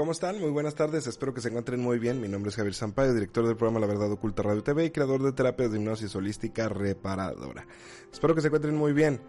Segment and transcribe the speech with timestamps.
[0.00, 0.40] ¿Cómo están?
[0.40, 2.22] Muy buenas tardes, espero que se encuentren muy bien.
[2.22, 5.22] Mi nombre es Javier Sampaio, director del programa La Verdad Oculta Radio TV y creador
[5.22, 7.66] de terapias de hipnosis holística reparadora.
[8.10, 9.20] Espero que se encuentren muy bien.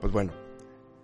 [0.00, 0.32] Pues bueno,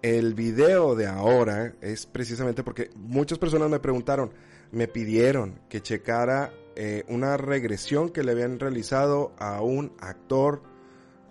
[0.00, 4.32] el video de ahora es precisamente porque muchas personas me preguntaron,
[4.72, 10.62] me pidieron que checara eh, una regresión que le habían realizado a un actor,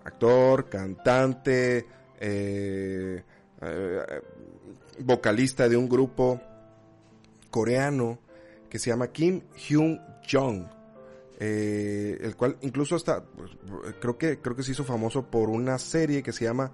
[0.04, 1.88] actor, cantante,
[2.20, 3.24] eh,
[3.60, 4.22] eh,
[5.00, 6.40] vocalista de un grupo
[7.50, 8.18] coreano
[8.68, 10.00] que se llama Kim Hyun
[10.30, 10.66] Jong.
[11.38, 13.50] el cual incluso hasta pues,
[14.00, 16.72] creo que creo que se hizo famoso por una serie que se llama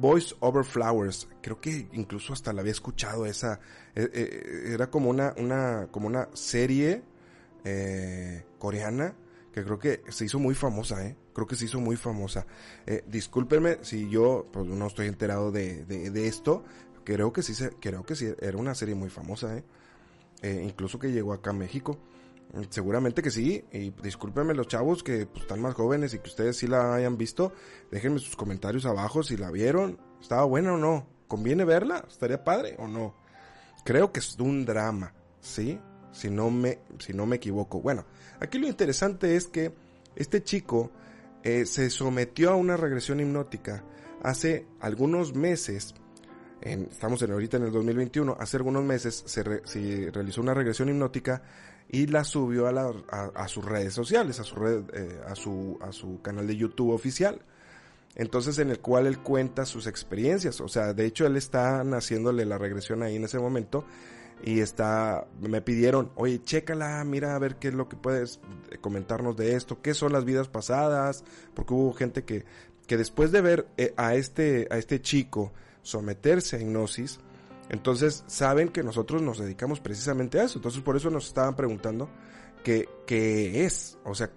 [0.00, 3.60] Voice Over Flowers, creo que incluso hasta la había escuchado esa,
[3.94, 7.02] eh, eh, era como una, una, como una serie
[7.64, 9.14] eh, coreana
[9.52, 12.46] que creo que se hizo muy famosa, eh, creo que se hizo muy famosa.
[12.86, 16.62] Eh, discúlpenme si yo pues, no estoy enterado de, de, esto,
[17.06, 19.64] creo que sí, creo que sí, era una serie muy famosa, eh,
[20.42, 21.98] eh incluso que llegó acá a México.
[22.70, 26.56] Seguramente que sí, y discúlpenme los chavos que pues, están más jóvenes y que ustedes
[26.56, 27.52] sí la hayan visto,
[27.90, 32.76] déjenme sus comentarios abajo si la vieron, estaba buena o no, conviene verla, estaría padre
[32.78, 33.14] o no.
[33.84, 35.78] Creo que es un drama, ¿sí?
[36.12, 37.80] Si no me, si no me equivoco.
[37.80, 38.04] Bueno,
[38.40, 39.74] aquí lo interesante es que
[40.14, 40.90] este chico
[41.42, 43.84] eh, se sometió a una regresión hipnótica
[44.22, 45.94] hace algunos meses,
[46.60, 50.54] en, estamos en ahorita en el 2021, hace algunos meses se, re, se realizó una
[50.54, 51.42] regresión hipnótica
[51.88, 52.92] y la subió a, la,
[53.34, 56.92] a, sus redes sociales, a su red, eh, a su, a su canal de YouTube
[56.92, 57.40] oficial.
[58.16, 62.46] Entonces en el cual él cuenta sus experiencias, o sea, de hecho él está haciéndole
[62.46, 63.84] la regresión ahí en ese momento
[64.42, 68.40] y está, me pidieron, oye, chécala, mira a ver qué es lo que puedes
[68.80, 71.24] comentarnos de esto, qué son las vidas pasadas,
[71.54, 72.44] porque hubo gente que,
[72.86, 75.52] que después de ver eh, a este, a este chico
[75.86, 77.20] someterse a hipnosis,
[77.68, 80.58] entonces saben que nosotros nos dedicamos precisamente a eso.
[80.58, 82.10] Entonces por eso nos estaban preguntando
[82.64, 83.98] qué, qué es.
[84.04, 84.30] O sea,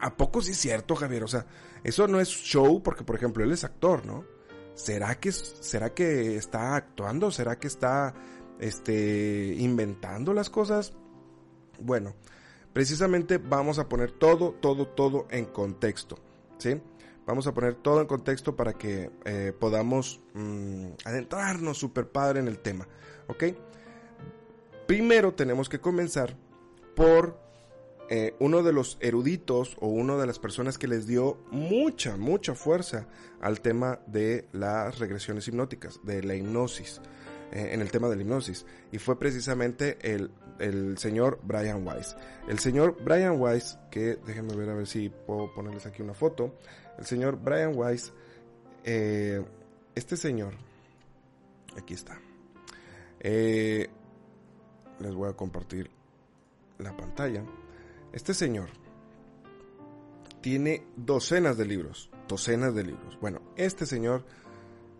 [0.00, 1.24] ¿a poco sí es cierto, Javier?
[1.24, 1.46] O sea,
[1.82, 4.24] eso no es show porque, por ejemplo, él es actor, ¿no?
[4.74, 7.30] ¿Será que, será que está actuando?
[7.30, 8.14] ¿Será que está,
[8.58, 10.92] este, inventando las cosas?
[11.80, 12.14] Bueno,
[12.72, 16.18] precisamente vamos a poner todo, todo, todo en contexto,
[16.58, 16.80] ¿sí?
[17.26, 22.48] Vamos a poner todo en contexto para que eh, podamos mmm, adentrarnos super padre en
[22.48, 22.86] el tema,
[23.28, 23.44] ¿ok?
[24.86, 26.36] Primero tenemos que comenzar
[26.94, 27.38] por
[28.10, 32.54] eh, uno de los eruditos o una de las personas que les dio mucha, mucha
[32.54, 33.06] fuerza
[33.40, 37.00] al tema de las regresiones hipnóticas, de la hipnosis,
[37.52, 38.66] eh, en el tema de la hipnosis.
[38.92, 42.14] Y fue precisamente el, el señor Brian Weiss.
[42.46, 46.58] El señor Brian Weiss, que déjenme ver a ver si puedo ponerles aquí una foto.
[46.98, 48.12] El señor Brian Weiss,
[48.84, 49.44] eh,
[49.94, 50.54] este señor,
[51.76, 52.20] aquí está.
[53.20, 53.88] Eh,
[55.00, 55.90] les voy a compartir
[56.78, 57.44] la pantalla.
[58.12, 58.68] Este señor
[60.40, 63.18] tiene docenas de libros, docenas de libros.
[63.20, 64.24] Bueno, este señor,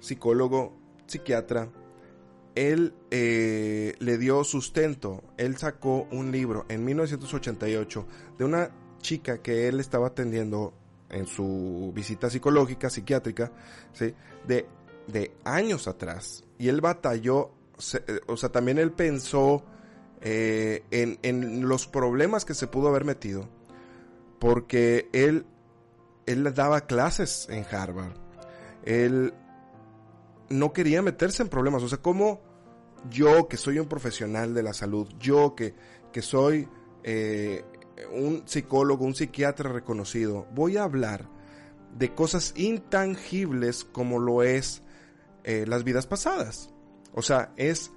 [0.01, 0.75] psicólogo,
[1.07, 1.71] psiquiatra,
[2.55, 5.23] él eh, le dio sustento.
[5.37, 8.07] Él sacó un libro en 1988
[8.39, 8.71] de una
[9.01, 10.73] chica que él estaba atendiendo
[11.11, 13.53] en su visita psicológica, psiquiátrica,
[13.93, 14.15] ¿sí?
[14.47, 14.67] de,
[15.07, 16.45] de años atrás.
[16.59, 17.53] Y él batalló,
[18.27, 19.65] o sea, también él pensó
[20.21, 23.49] eh, en, en, los problemas que se pudo haber metido,
[24.39, 25.47] porque él,
[26.27, 28.17] él daba clases en Harvard.
[28.85, 29.35] Él
[30.49, 31.83] no quería meterse en problemas.
[31.83, 32.41] O sea, como
[33.11, 35.75] yo que soy un profesional de la salud, yo que,
[36.13, 36.69] que soy
[37.03, 37.65] eh,
[38.13, 41.29] un psicólogo, un psiquiatra reconocido, voy a hablar
[41.97, 44.83] de cosas intangibles como lo es
[45.45, 46.71] eh, las vidas pasadas.
[47.13, 47.93] O sea, es,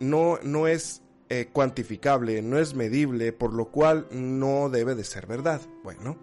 [0.00, 5.26] no, no es eh, cuantificable, no es medible, por lo cual no debe de ser
[5.26, 5.60] verdad.
[5.82, 6.16] Bueno,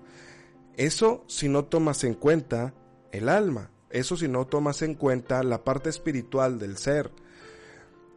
[0.76, 2.74] eso si no tomas en cuenta
[3.12, 7.12] el alma, eso si no tomas en cuenta la parte espiritual del ser.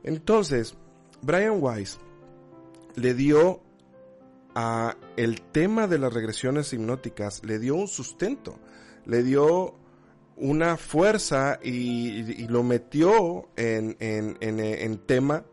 [0.03, 0.77] Entonces,
[1.23, 1.99] Brian Weiss
[2.95, 3.63] le dio
[4.55, 8.59] a el tema de las regresiones hipnóticas, le dio un sustento,
[9.07, 9.75] le dio
[10.37, 15.45] una fuerza y, lo metió en, en, en, en tema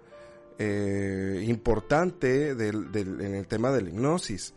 [0.57, 4.53] eh, importante del, del, en el tema de la hipnosis.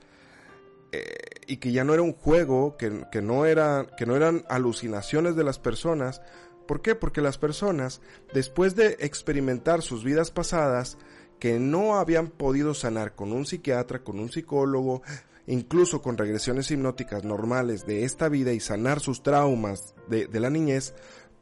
[0.91, 1.07] Eh,
[1.47, 5.37] y que ya no era un juego, que, que, no era, que no eran alucinaciones
[5.37, 6.21] de las personas.
[6.67, 6.95] ¿Por qué?
[6.95, 8.01] Porque las personas,
[8.35, 10.99] después de experimentar sus vidas pasadas,
[11.43, 15.03] que no habían podido sanar con un psiquiatra, con un psicólogo,
[15.49, 20.95] incluso con regresiones hipnóticas normales de esta vida y sanar sus traumas de, la niñez,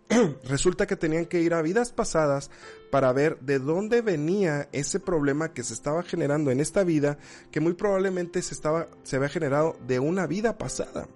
[0.45, 2.51] resulta que tenían que ir a vidas pasadas
[2.91, 7.19] para ver de dónde venía ese problema que se estaba generando en esta vida,
[7.51, 11.09] que muy probablemente se estaba se había generado de una vida pasada.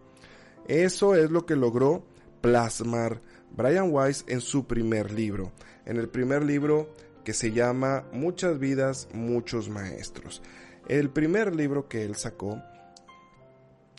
[0.69, 2.05] Eso es lo que logró
[2.43, 5.53] plasmar Brian Weiss en su primer libro.
[5.87, 6.91] En el primer libro
[7.25, 10.43] que se llama Muchas vidas, muchos maestros.
[10.89, 12.61] El primer libro que él sacó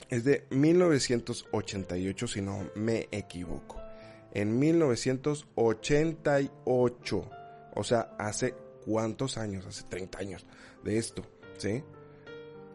[0.09, 3.81] es de 1988, si no me equivoco.
[4.31, 7.29] En 1988.
[7.77, 8.53] O sea, hace
[8.85, 10.45] cuántos años, hace 30 años
[10.83, 11.23] de esto,
[11.57, 11.83] ¿sí?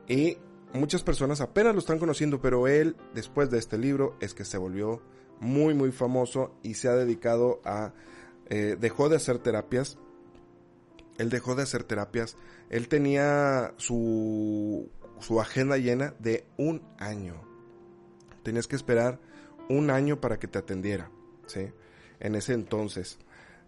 [0.08, 0.36] Y
[0.72, 4.58] muchas personas apenas lo están conociendo, pero él, después de este libro, es que se
[4.58, 5.02] volvió
[5.38, 7.92] muy, muy famoso y se ha dedicado a...
[8.48, 9.96] Eh, dejó de hacer terapias.
[11.20, 12.34] Él dejó de hacer terapias.
[12.70, 14.90] Él tenía su,
[15.20, 17.34] su agenda llena de un año.
[18.42, 19.20] Tenías que esperar
[19.68, 21.10] un año para que te atendiera,
[21.46, 21.68] ¿sí?
[22.20, 23.18] En ese entonces.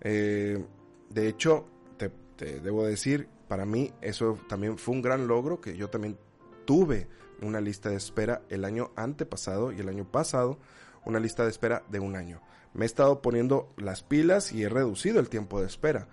[0.01, 0.65] Eh,
[1.11, 1.67] de hecho,
[1.99, 6.17] te, te debo decir, para mí eso también fue un gran logro que yo también
[6.65, 7.07] tuve
[7.43, 10.59] una lista de espera el año antepasado y el año pasado
[11.05, 12.41] una lista de espera de un año.
[12.73, 16.09] Me he estado poniendo las pilas y he reducido el tiempo de espera.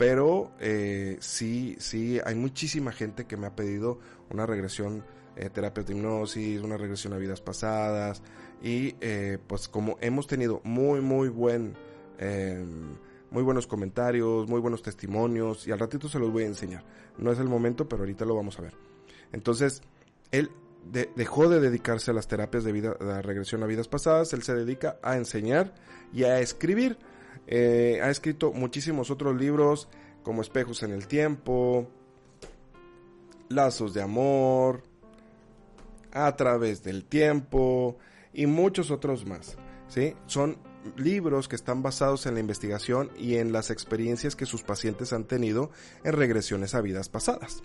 [0.00, 3.98] Pero eh, sí, sí, hay muchísima gente que me ha pedido
[4.30, 5.04] una regresión,
[5.36, 8.22] eh, terapia de hipnosis, una regresión a vidas pasadas.
[8.62, 11.76] Y eh, pues como hemos tenido muy, muy buen,
[12.16, 12.96] em,
[13.30, 16.82] muy buenos comentarios, muy buenos testimonios, y al ratito se los voy a enseñar.
[17.18, 18.72] No es el momento, pero ahorita lo vamos a ver.
[19.32, 19.82] Entonces,
[20.30, 20.50] él
[21.14, 24.54] dejó de dedicarse a las terapias de vida, la regresión a vidas pasadas, él se
[24.54, 25.74] dedica a enseñar
[26.10, 26.96] y a escribir.
[27.46, 29.88] Eh, ha escrito muchísimos otros libros
[30.22, 31.88] como Espejos en el Tiempo,
[33.48, 34.82] Lazos de Amor,
[36.12, 37.96] A través del Tiempo
[38.32, 39.56] y muchos otros más.
[39.88, 40.14] ¿sí?
[40.26, 40.58] Son
[40.96, 45.24] libros que están basados en la investigación y en las experiencias que sus pacientes han
[45.24, 45.70] tenido
[46.04, 47.62] en regresiones a vidas pasadas.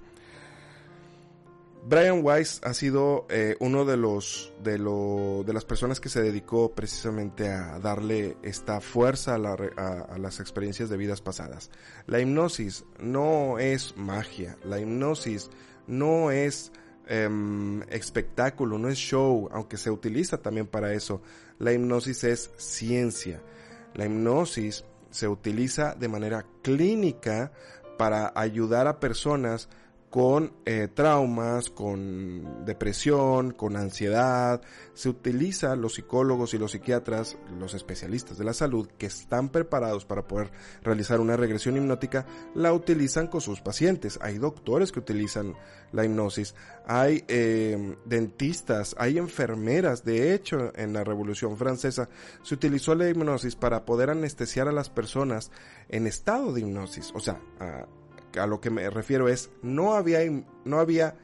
[1.87, 6.19] Brian Weiss ha sido eh, uno de los de, lo, de las personas que se
[6.19, 11.69] dedicó precisamente a darle esta fuerza a, las experiencias de vidas pasadas.
[12.07, 15.51] La hipnosis no es magia, la hipnosis
[15.85, 16.71] no es
[17.05, 21.21] em, espectáculo, no es show, aunque se utiliza también para eso.
[21.59, 23.43] La hipnosis es ciencia.
[23.93, 27.51] La hipnosis se utiliza de manera clínica
[27.99, 29.69] para ayudar a personas
[30.09, 34.61] con eh, traumas, con depresión, con ansiedad.
[34.93, 40.05] Se utiliza los psicólogos y los psiquiatras, los especialistas de la salud que están preparados
[40.05, 40.51] para poder
[40.83, 44.17] realizar una regresión hipnótica, la utilizan con sus pacientes.
[44.21, 45.53] Hay doctores que utilizan
[45.91, 50.05] la hipnosis, hay eh, dentistas, hay enfermeras.
[50.05, 52.07] De hecho, en la Revolución Francesa
[52.41, 55.51] se utilizó la hipnosis para poder anestesiar a las personas
[55.89, 57.11] en estado de hipnosis.
[57.13, 57.85] O sea, a
[58.47, 60.19] lo que me refiero es, no había,
[60.65, 61.15] no había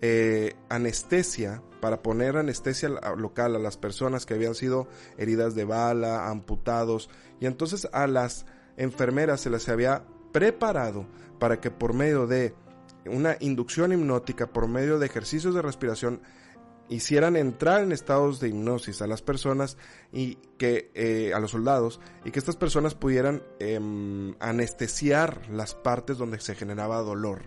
[0.00, 4.88] eh, anestesia para poner anestesia local a las personas que habían sido
[5.18, 11.06] heridas de bala, amputados, y entonces a las enfermeras se les había preparado
[11.38, 12.54] para que por medio de
[13.06, 16.20] una inducción hipnótica, por medio de ejercicios de respiración,
[16.92, 19.78] hicieran entrar en estados de hipnosis a las personas
[20.12, 26.18] y que eh, a los soldados y que estas personas pudieran em, anestesiar las partes
[26.18, 27.42] donde se generaba dolor.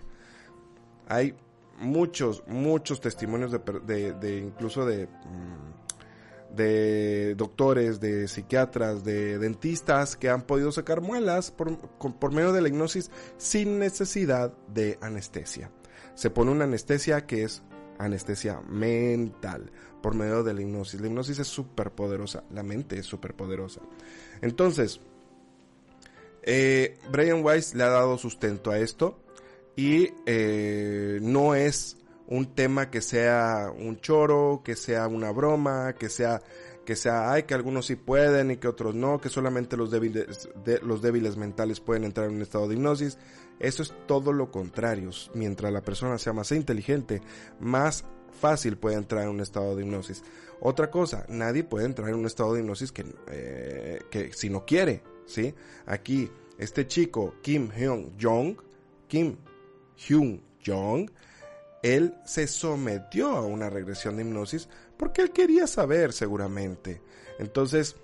[1.08, 1.34] Hay
[1.78, 10.28] muchos, muchos testimonios de, de, incluso de, mm, de doctores, de psiquiatras, de dentistas que
[10.28, 15.70] han podido sacar muelas por, por medio de la hipnosis sin necesidad de anestesia.
[16.14, 17.62] Se pone una anestesia que es
[17.98, 19.70] anestesia mental
[20.02, 21.00] por medio de la hipnosis.
[21.00, 23.80] La hipnosis es súper poderosa, la mente es súper poderosa.
[24.40, 25.00] Entonces,
[26.42, 29.18] eh, Brian Weiss le ha dado sustento a esto
[29.74, 31.96] y eh, no es
[32.28, 36.40] un tema que sea un choro, que sea una broma, que sea
[36.86, 40.48] que sea, ay, que algunos sí pueden y que otros no, que solamente los débiles,
[40.82, 43.18] los débiles mentales pueden entrar en un estado de hipnosis.
[43.58, 45.10] Eso es todo lo contrario.
[45.34, 47.22] Mientras la persona sea más inteligente,
[47.60, 48.04] más
[48.38, 50.22] fácil puede entrar en un estado de hipnosis.
[50.60, 54.64] Otra cosa, nadie puede entrar en un estado de hipnosis que, eh, que si no
[54.64, 55.54] quiere, ¿sí?
[55.86, 58.56] Aquí, este chico, Kim Hyun Jong,
[59.08, 59.36] Kim
[59.96, 61.10] Hyun Jong,
[61.82, 67.02] él se sometió a una regresión de hipnosis porque él quería saber seguramente.
[67.38, 67.96] Entonces,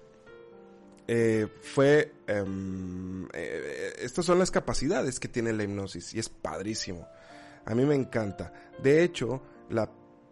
[1.09, 2.13] eh, fue...
[2.27, 7.07] Em, eh, estas son las capacidades que tiene la hipnosis y es padrísimo.
[7.65, 8.53] A mí me encanta.
[8.83, 9.43] De hecho,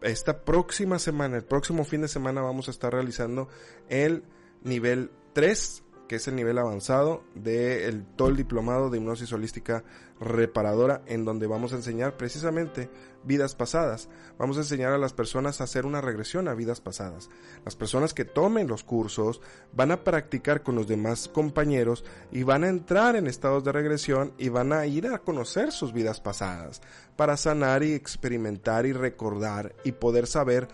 [0.02, 3.48] esta próxima semana, el próximo fin de semana vamos a estar realizando
[3.88, 4.24] el
[4.62, 9.84] nivel 3 que es el nivel avanzado del todo el diplomado de hipnosis holística
[10.18, 12.90] reparadora, en donde vamos a enseñar precisamente
[13.22, 14.08] vidas pasadas.
[14.36, 17.30] Vamos a enseñar a las personas a hacer una regresión a vidas pasadas.
[17.64, 19.40] Las personas que tomen los cursos
[19.72, 24.32] van a practicar con los demás compañeros y van a entrar en estados de regresión
[24.36, 26.82] y van a ir a conocer sus vidas pasadas
[27.14, 30.66] para sanar y experimentar y recordar y poder saber,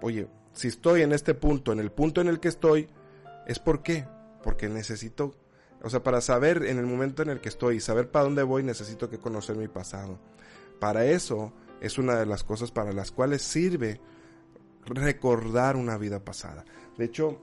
[0.00, 2.88] oye, si estoy en este punto, en el punto en el que estoy,
[3.48, 4.06] es por qué,
[4.46, 5.34] porque necesito,
[5.82, 8.62] o sea, para saber en el momento en el que estoy saber para dónde voy,
[8.62, 10.20] necesito que conocer mi pasado.
[10.78, 14.00] Para eso es una de las cosas para las cuales sirve
[14.84, 16.64] recordar una vida pasada.
[16.96, 17.40] De hecho,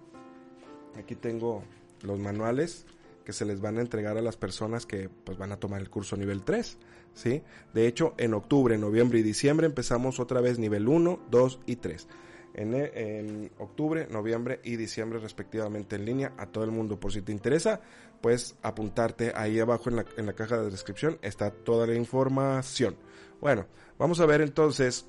[0.98, 1.65] aquí tengo
[2.03, 2.86] los manuales
[3.25, 5.89] que se les van a entregar a las personas que pues, van a tomar el
[5.89, 6.77] curso nivel 3.
[7.15, 7.43] ¿sí?
[7.74, 12.07] De hecho, en octubre, noviembre y diciembre empezamos otra vez nivel 1, 2 y 3
[12.53, 17.00] en, octubre, noviembre y diciembre respectivamente en línea a todo el mundo.
[17.00, 17.81] Por si te interesa,
[18.22, 21.17] puedes apuntarte ahí abajo en la, en la caja de descripción.
[21.22, 22.95] Está toda la información.
[23.41, 23.65] Bueno,
[23.98, 25.05] vamos a ver entonces,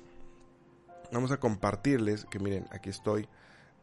[1.11, 3.27] vamos a compartirles que miren, aquí estoy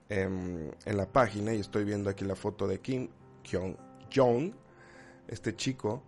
[0.09, 3.09] en, en la página y estoy viendo aquí la foto de Kim
[3.43, 3.77] Kyung
[4.15, 4.53] Jong.
[5.29, 6.03] Este chico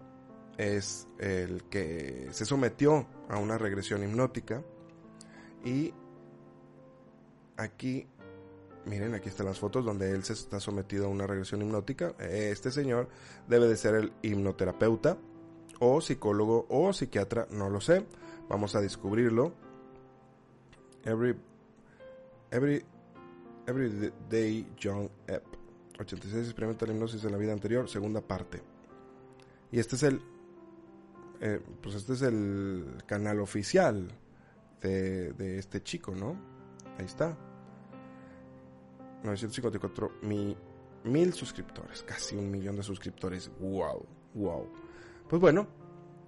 [0.58, 4.62] es el que se sometió a una regresión hipnótica
[5.64, 5.92] y
[7.56, 8.06] aquí,
[8.84, 12.14] miren, aquí están las fotos donde él se está sometido a una regresión hipnótica.
[12.18, 13.08] Este señor
[13.48, 15.16] debe de ser el hipnoterapeuta
[15.80, 18.06] o psicólogo o psiquiatra, no lo sé.
[18.48, 19.52] Vamos a descubrirlo.
[21.04, 21.36] Every,
[22.50, 22.84] every,
[23.66, 25.44] every Day Young Ep.
[25.98, 28.60] 86 experimenta la hipnosis en la vida anterior, segunda parte.
[29.70, 30.20] Y este es el,
[31.40, 34.08] eh, pues este es el canal oficial
[34.80, 36.53] de, de este chico, ¿no?
[36.98, 37.36] Ahí está.
[39.22, 40.12] 954
[41.04, 42.02] mil suscriptores.
[42.02, 43.50] Casi un millón de suscriptores.
[43.60, 44.06] Wow.
[44.34, 44.68] Wow.
[45.28, 45.66] Pues bueno.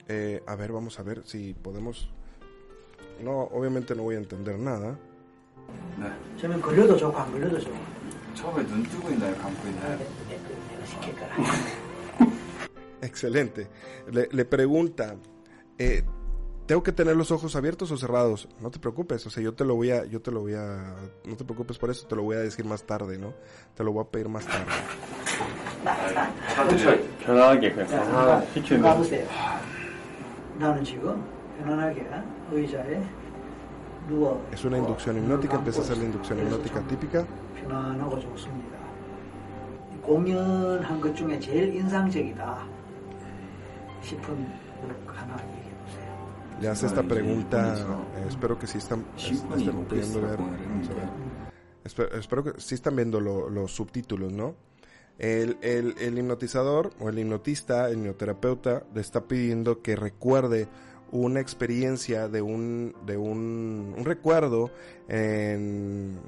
[0.08, 2.08] Eh, a ver, vamos a ver si podemos.
[3.23, 4.99] No, obviamente no voy a entender nada.
[13.00, 13.68] Excelente.
[14.12, 15.16] Le, le pregunta,
[15.78, 16.04] eh,
[16.65, 18.48] tengo que tener los ojos abiertos o cerrados.
[18.60, 20.95] No te preocupes, o sea, yo te lo voy a, yo te lo voy a,
[21.25, 23.33] no te preocupes por eso, te lo voy a decir más tarde, ¿no?
[23.75, 24.65] Te lo voy a pedir más tarde.
[34.51, 37.25] Es una inducción hipnótica, empieza a hacer la inducción hipnótica típica.
[40.01, 42.65] 공연한 것 중에 제일 인상적이다
[44.01, 44.51] 싶은
[45.05, 45.38] 하나
[46.60, 47.76] le hace esta pregunta.
[48.16, 49.04] Eh, espero que sí están,
[49.88, 50.38] pudiendo ver.
[51.84, 54.56] Espero, que sí están viendo los subtítulos, ¿no?
[55.18, 60.68] El, el, hipnotizador o el hipnotista, el hipnoterapeuta, le está pidiendo que recuerde
[61.10, 64.70] una experiencia de un, de un, un recuerdo
[65.08, 66.18] en,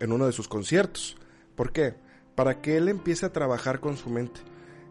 [0.00, 1.16] en uno de sus conciertos.
[1.54, 1.94] ¿Por qué?
[2.34, 4.40] Para que él empiece a trabajar con su mente.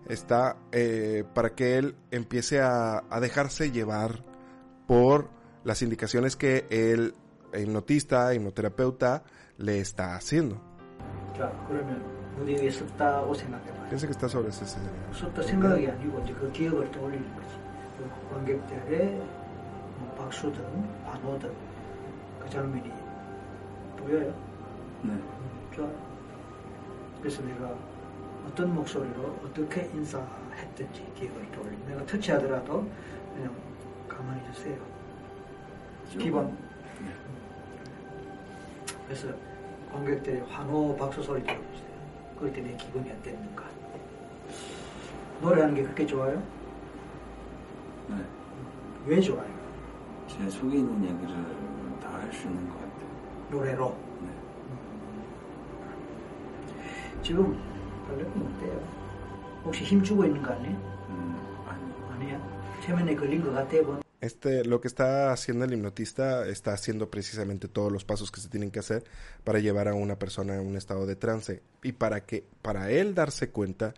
[0.07, 4.23] Está eh, para que él empiece a, a dejarse llevar
[4.86, 5.28] por
[5.64, 7.14] las indicaciones que el
[7.54, 9.22] hipnotista, hipnoterapeuta
[9.58, 10.60] le está haciendo.
[13.88, 15.00] Piensa que está sobre ese escenario.
[27.20, 27.74] 그래서 내가
[28.46, 32.88] 어떤 목소리로 어떻게 인사했든지 기억을 떠올리 내가 터치하더라도
[33.34, 33.54] 그냥
[34.15, 34.77] 가만히 있으세요.
[36.17, 36.55] 기본.
[39.05, 39.27] 그래서
[39.91, 41.85] 관객들이 환호 박수 소리 들어보세요.
[42.39, 43.63] 그럴 때내 기분이 어땠는가.
[45.41, 46.41] 노래하는 게 그렇게 좋아요?
[48.09, 48.15] 네.
[49.05, 49.53] 왜 좋아요?
[50.27, 51.35] 제 속에 있는 얘기를
[52.01, 53.07] 다 할 수 있는 것 같아요.
[53.51, 53.97] 노래로?
[54.21, 54.29] 네.
[57.21, 57.57] 지금
[58.07, 58.81] 달래는 어때요?
[59.65, 60.75] 혹시 힘주고 있는 거 아니에요?
[61.09, 62.11] 음, 아니요.
[62.13, 62.81] 아니에요?
[62.81, 64.04] 체면에 걸린 것 같아요.
[64.21, 68.49] Este, lo que está haciendo el hipnotista está haciendo precisamente todos los pasos que se
[68.49, 69.03] tienen que hacer
[69.43, 73.13] para llevar a una persona en un estado de trance y para que para él
[73.13, 73.93] darse cuenta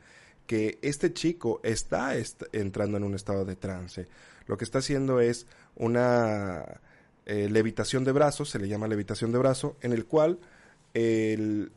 [0.47, 2.13] que este chico está
[2.51, 4.07] entrando en un estado de trance.
[4.47, 5.45] Lo que está haciendo es
[5.75, 6.81] una
[7.25, 10.39] eh, levitación de brazos, se le llama levitación de brazo, en el cual
[10.93, 11.71] el,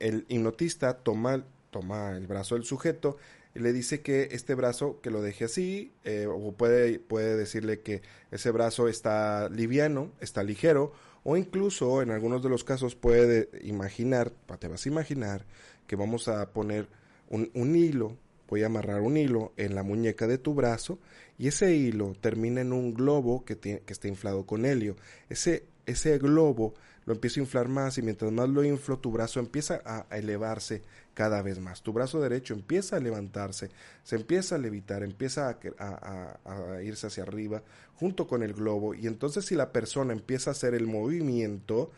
[0.00, 3.18] el hipnotista toma, toma el brazo del sujeto
[3.54, 7.80] y le dice que este brazo que lo deje así, eh, o puede, puede decirle
[7.80, 10.92] que ese brazo está liviano, está ligero,
[11.22, 15.46] o incluso en algunos de los casos puede imaginar, te vas a imaginar
[15.86, 16.88] que vamos a poner
[17.30, 18.16] un, un hilo,
[18.48, 20.98] voy a amarrar un hilo en la muñeca de tu brazo
[21.38, 24.96] y ese hilo termina en un globo que, tiene, que está inflado con helio.
[25.28, 26.74] Ese, ese globo
[27.06, 30.82] lo empiezo a inflar más y mientras más lo inflo, tu brazo empieza a elevarse
[31.14, 31.82] cada vez más.
[31.82, 33.70] Tu brazo derecho empieza a levantarse,
[34.02, 37.62] se empieza a levitar, empieza a, irse hacia arriba
[37.96, 41.90] junto con el globo y entonces si la persona empieza a hacer el movimiento,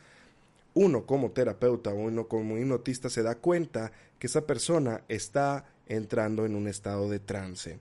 [0.74, 6.44] uno como terapeuta o uno como hipnotista se da cuenta que esa persona está entrando
[6.44, 7.78] en un estado de trance.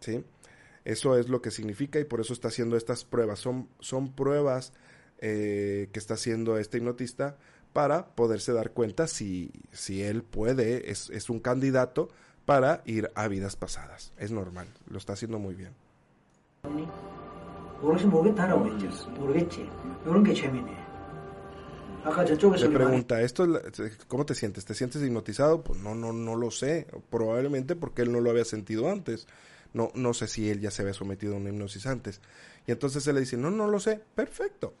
[0.00, 0.24] ¿sí?
[0.84, 3.40] Eso es lo que significa y por eso está haciendo estas pruebas.
[3.40, 4.72] Son, son pruebas
[5.18, 7.36] eh, que está haciendo este hipnotista
[7.72, 12.08] para poderse dar cuenta si, si él puede, es, es un candidato
[12.44, 14.12] para ir a vidas pasadas.
[14.16, 15.72] Es normal, lo está haciendo muy bien.
[22.68, 23.46] Le pregunta, ¿esto
[24.06, 24.64] ¿cómo te sientes?
[24.64, 25.62] ¿Te sientes hipnotizado?
[25.62, 26.86] Pues no, no, no lo sé.
[27.10, 29.26] Probablemente porque él no lo había sentido antes.
[29.74, 32.20] No, no sé si él ya se había sometido a una hipnosis antes.
[32.66, 34.00] Y entonces él le dice, no, no lo sé.
[34.14, 34.74] Perfecto.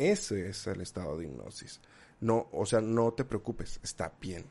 [0.00, 1.78] Ese es el estado de hipnosis.
[2.20, 4.46] No, o sea, no te preocupes, está bien.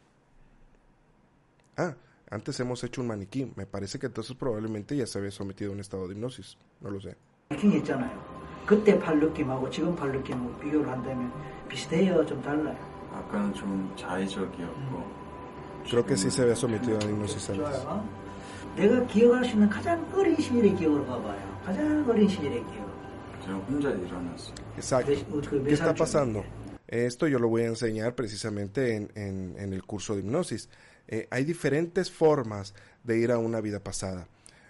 [1.75, 1.95] Ah,
[2.29, 3.51] antes hemos hecho un maniquí.
[3.55, 6.55] Me parece que entonces probablemente ya se había sometido a un estado de hipnosis.
[6.81, 7.17] No lo sé.
[15.89, 17.87] Creo que sí se había sometido a hipnosis antes.
[24.75, 25.11] Exacto.
[25.65, 26.43] ¿Qué está pasando?
[26.87, 30.69] Esto yo lo voy a enseñar precisamente en, en, el curso de hipnosis.
[31.07, 34.27] Eh, hay diferentes formas de ir a una vida pasada.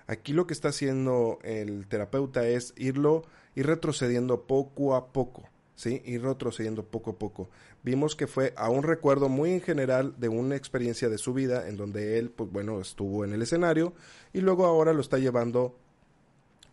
[0.07, 3.23] Aquí lo que está haciendo el terapeuta es irlo,
[3.55, 5.49] ir retrocediendo poco a poco.
[5.79, 6.01] ¿sí?
[6.03, 7.49] Ir retrocediendo poco a poco.
[7.83, 11.69] Vimos que fue a un recuerdo muy en general de una experiencia de su vida
[11.69, 13.93] en donde él, pues bueno, estuvo en el escenario
[14.33, 15.77] y luego ahora lo está llevando,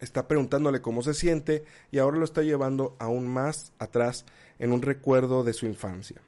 [0.00, 4.24] está preguntándole cómo se siente y ahora lo está llevando aún más atrás
[4.58, 6.20] en un recuerdo de su infancia.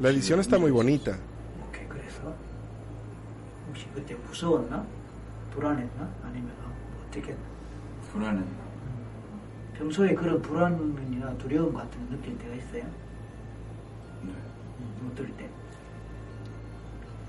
[0.00, 1.18] La edición está muy bonita.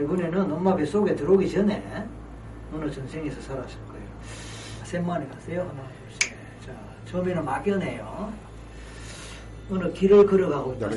[0.00, 2.06] 이번에는 엄마 뱃속에 들어오기 전에
[2.72, 4.06] 어느 전생에서 살았을 거예요.
[4.84, 5.60] 셋만에 가세요.
[5.62, 6.32] 하나 둘 셋
[6.64, 6.72] 자
[7.06, 8.32] 처음에는 막연해요.
[9.70, 10.88] 어느 길을 걸어가고 있다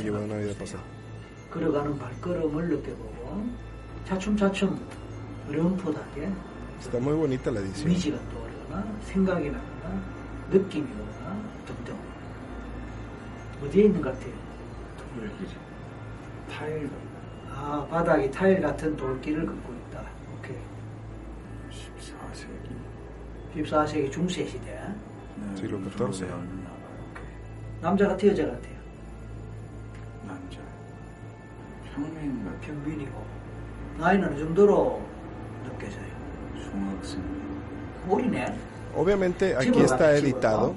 [1.51, 3.45] 걸어가는 발걸음을 느껴보고
[4.05, 4.77] 차츰차츰
[7.51, 7.88] la edición.
[7.91, 10.01] 이미지가 떠오르거나 생각이 나거나
[10.51, 11.95] 느낌이 오거나 등등.
[13.63, 14.34] 어디에 있는 것 같아요?
[15.15, 15.47] 돌길
[16.51, 16.89] 타일
[17.64, 20.02] 아 바닥이 타일 같은 돌길을 걷고 있다
[20.38, 20.56] 오케이
[21.70, 24.80] 14세기 14세기 중세 시대
[25.36, 26.28] 네, siglo XIV
[27.80, 28.74] 남자 같아요 여자 같아요?
[30.26, 30.58] 남자
[31.94, 33.24] 평민 같아 평민이고
[33.98, 35.02] 나이는 어느 정도로
[35.64, 36.10] 느껴져요?
[36.70, 37.22] 중학생.
[38.08, 38.46] 어리네.
[38.94, 40.74] Obviamente aquí está editado.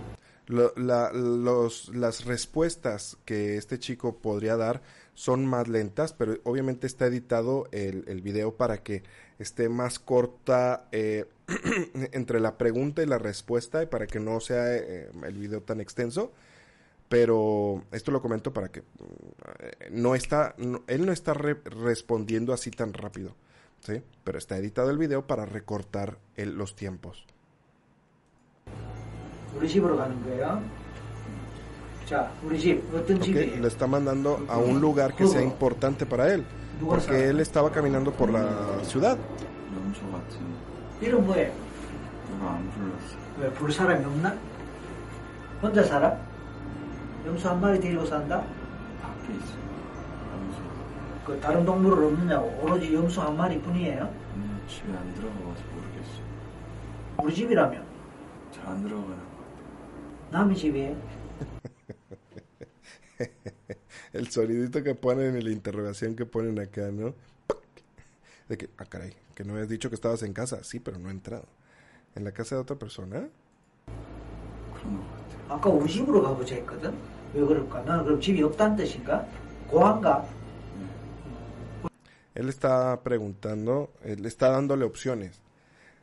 [0.47, 4.81] Lo, la, los, las respuestas que este chico podría dar
[5.18, 9.02] son más lentas, pero obviamente está editado el, el video para que
[9.40, 11.26] esté más corta eh,
[12.12, 15.81] entre la pregunta y la respuesta y para que no sea eh, el video tan
[15.81, 16.31] extenso
[17.09, 18.78] pero esto lo comento para que
[19.59, 20.54] eh, no está,
[20.87, 23.35] él no está respondiendo así tan rápido,
[23.81, 24.02] ¿sí?
[24.22, 27.26] Pero está editado el video para recortar los tiempos.
[32.10, 36.44] Okay, le está mandando a un lugar que sea importante para él,
[36.80, 38.46] porque él estaba caminando por la
[38.82, 39.18] ciudad.
[51.28, 52.58] 그 다른 동물은 없느냐고.
[52.62, 54.10] 오로지 염소 한 마리뿐이에요?
[54.34, 56.22] 음, 집에 안 들어가봐서 모르겠어.
[57.22, 57.84] 우리 집이라면?
[58.50, 59.22] 잘안 같아.
[60.30, 60.96] 남의 집이에요?
[64.13, 67.13] el sonidito que ponen en la interrogación que ponen acá, ¿no?
[68.49, 70.63] De que, ah, caray, que no habías dicho que estabas en casa.
[70.63, 71.45] Sí, pero no he entrado.
[72.15, 73.29] ¿En la casa de otra persona?
[74.73, 75.43] 그런 것 같아요.
[75.49, 76.93] 아까 우리 집으로 가보자 했거든.
[77.33, 77.81] 왜 그럴까?
[77.83, 79.25] 나는 그럼 집이 없다는 뜻인가?
[79.67, 80.27] 고한가?
[82.36, 85.39] Él está preguntando, él está dándole opciones.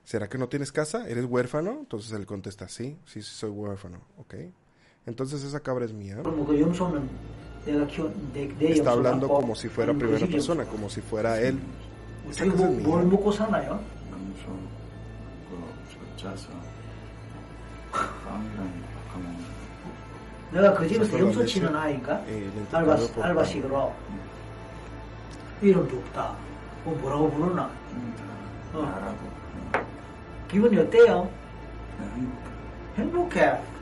[0.05, 1.09] ¿Será que no tienes casa?
[1.09, 1.73] ¿Eres huérfano?
[1.81, 4.01] Entonces él contesta, sí, sí, sí soy huérfano.
[4.17, 4.35] Ok.
[5.06, 6.18] Entonces esa cabra es mía.
[8.60, 11.60] Está hablando como si fuera primera persona, como si fuera él.
[12.30, 12.86] Esa cosa es
[32.98, 33.75] 행복해.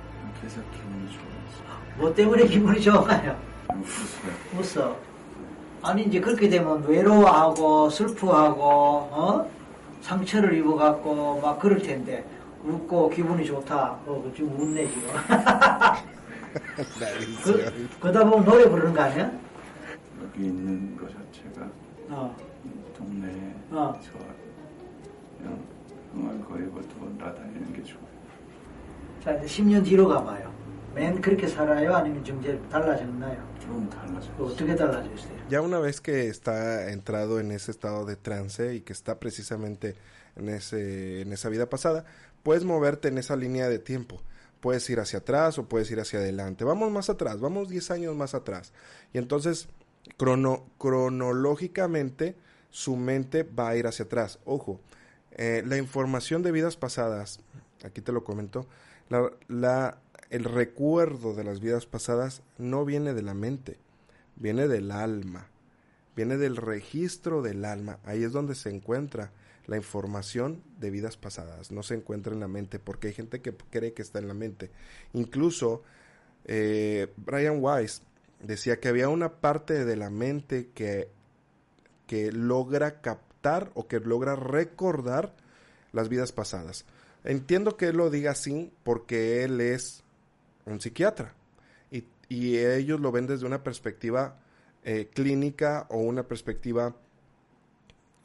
[0.44, 1.64] 계속 기분이 좋아서
[1.98, 3.40] 뭐 때문에 기분이 좋아요?
[3.70, 4.96] 웃어요 웃어.
[5.82, 9.50] 아니 이제 그렇게 되면 외로워하고 슬프하고 어?
[10.02, 12.26] 상처를 입어갖고 막 그럴 텐데
[12.64, 13.98] 웃고 기분이 좋다.
[14.06, 15.10] 어, 그 지금 웃네 지금.
[17.44, 19.32] 그, 그러다 보면 노래 부르는 거 아니야?
[20.22, 21.68] 여기 있는 거 자체가
[22.10, 22.36] 어.
[22.66, 24.00] 이 동네에 어.
[24.04, 24.34] 좋아요
[25.38, 25.60] 그냥
[26.14, 28.13] 흥얼거리고 돌아다니는 게 좋아요
[29.23, 30.53] 자 이제 10년 뒤로 가봐요.
[30.95, 31.95] 맨 그렇게 살아요?
[31.95, 33.57] 아니면 좀 이제 달라졌나요?
[33.61, 35.49] 좀 달라져요 그 어떻게 달라졌어요?
[35.49, 39.95] Ya una vez que está entrado en ese estado de trance y que está precisamente
[40.37, 42.05] en, ese, en esa vida pasada,
[42.43, 44.21] puedes moverte en esa línea de tiempo.
[44.61, 46.65] Puedes ir hacia atrás o puedes ir hacia adelante.
[46.65, 48.73] Vamos más atrás, vamos 10 años más atrás.
[49.13, 49.69] Y entonces,
[50.17, 52.37] crono, cronológicamente,
[52.71, 54.39] su mente va a ir hacia atrás.
[54.45, 54.81] Ojo,
[55.33, 57.41] eh, la información de vidas pasadas,
[57.85, 58.67] aquí te lo comento,
[59.48, 59.98] la,
[60.30, 63.78] el recuerdo de las vidas pasadas no viene de la mente,
[64.36, 65.48] viene del alma,
[66.16, 68.00] viene del registro del alma.
[68.06, 69.32] Ahí es donde se encuentra
[69.68, 73.54] la información de vidas pasadas, no se encuentra en la mente, porque hay gente que
[73.54, 74.72] cree que está en la mente.
[75.14, 75.84] Incluso
[76.46, 78.02] eh, Brian Weiss
[78.42, 81.10] decía que había una parte de la mente que,
[82.08, 85.34] que logra captar o que logra recordar
[85.92, 86.86] las vidas pasadas.
[87.24, 90.04] Entiendo que él lo diga así porque él es
[90.66, 91.34] un psiquiatra
[91.92, 94.40] y, y ellos lo ven desde una perspectiva
[94.84, 96.96] eh, clínica o una perspectiva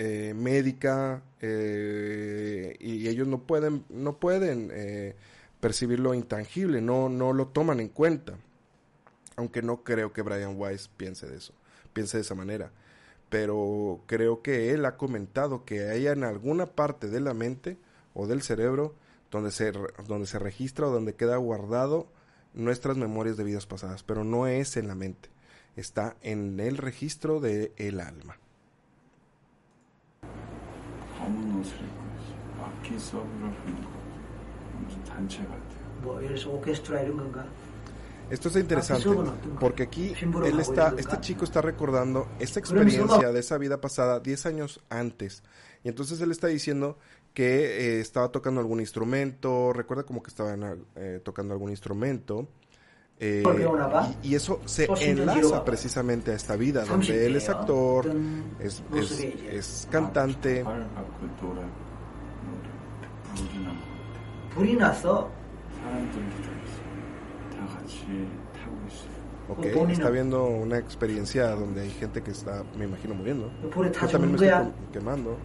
[0.01, 5.17] eh, médica eh, y ellos no pueden no pueden eh,
[5.61, 8.39] percibir lo intangible no no lo toman en cuenta
[9.35, 11.53] aunque no creo que Brian Weiss piense de eso
[11.93, 12.71] piense de esa manera
[13.29, 17.77] pero creo que él ha comentado que hay en alguna parte de la mente
[18.15, 18.95] o del cerebro
[19.31, 19.73] donde se,
[20.07, 22.09] donde se registra o donde queda guardado
[22.55, 25.31] nuestras memorias de vidas pasadas, pero no es en la mente,
[25.77, 28.39] está en el registro del el alma.
[38.31, 39.09] Esto es interesante
[39.59, 44.47] porque aquí él está, este chico está recordando esta experiencia de esa vida pasada 10
[44.47, 45.43] años antes.
[45.83, 46.99] Y entonces él está diciendo
[47.39, 52.49] que eh, estaba tocando algún instrumento, recuerda como que estaban eh, tocando algún instrumento.
[53.21, 53.45] Eh,
[54.25, 58.11] y, eso se enlaza precisamente a esta vida, donde él es actor,
[58.59, 60.65] es, es, es cantante.
[69.49, 73.49] Ok, está viendo una experiencia donde hay gente que está, me imagino, muriendo.
[73.63, 75.37] Yo también me estoy quemando.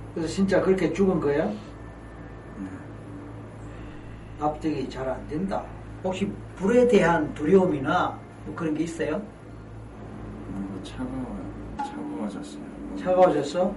[4.40, 5.64] 납득이 잘 안 된다.
[6.04, 9.22] 혹시 불에 대한 두려움이나 뭐 그런 게 있어요?
[10.50, 11.44] 뭔가 차가워요
[11.78, 12.64] 차가워졌어요
[13.00, 13.74] 차가워졌어?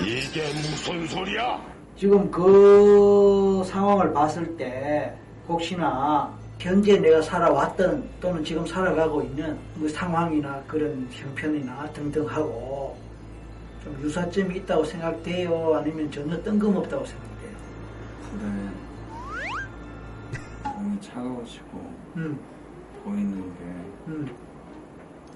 [0.00, 1.60] 이게 무슨 소리야?
[1.96, 5.14] 지금 그 상황을 봤을 때
[5.48, 12.96] 혹시나 현재 내가 살아왔던 또는 지금 살아가고 있는 그 상황이나 그런 형편이나 등등하고
[13.84, 15.74] 좀 유사점이 있다고 생각돼요?
[15.76, 17.50] 아니면 전혀 뜬금없다고 생각돼요?
[18.30, 18.40] 불
[20.80, 21.78] 에 너무 차가워지고
[22.16, 22.40] 음,
[23.04, 23.64] 보이는 게
[24.08, 24.34] 음.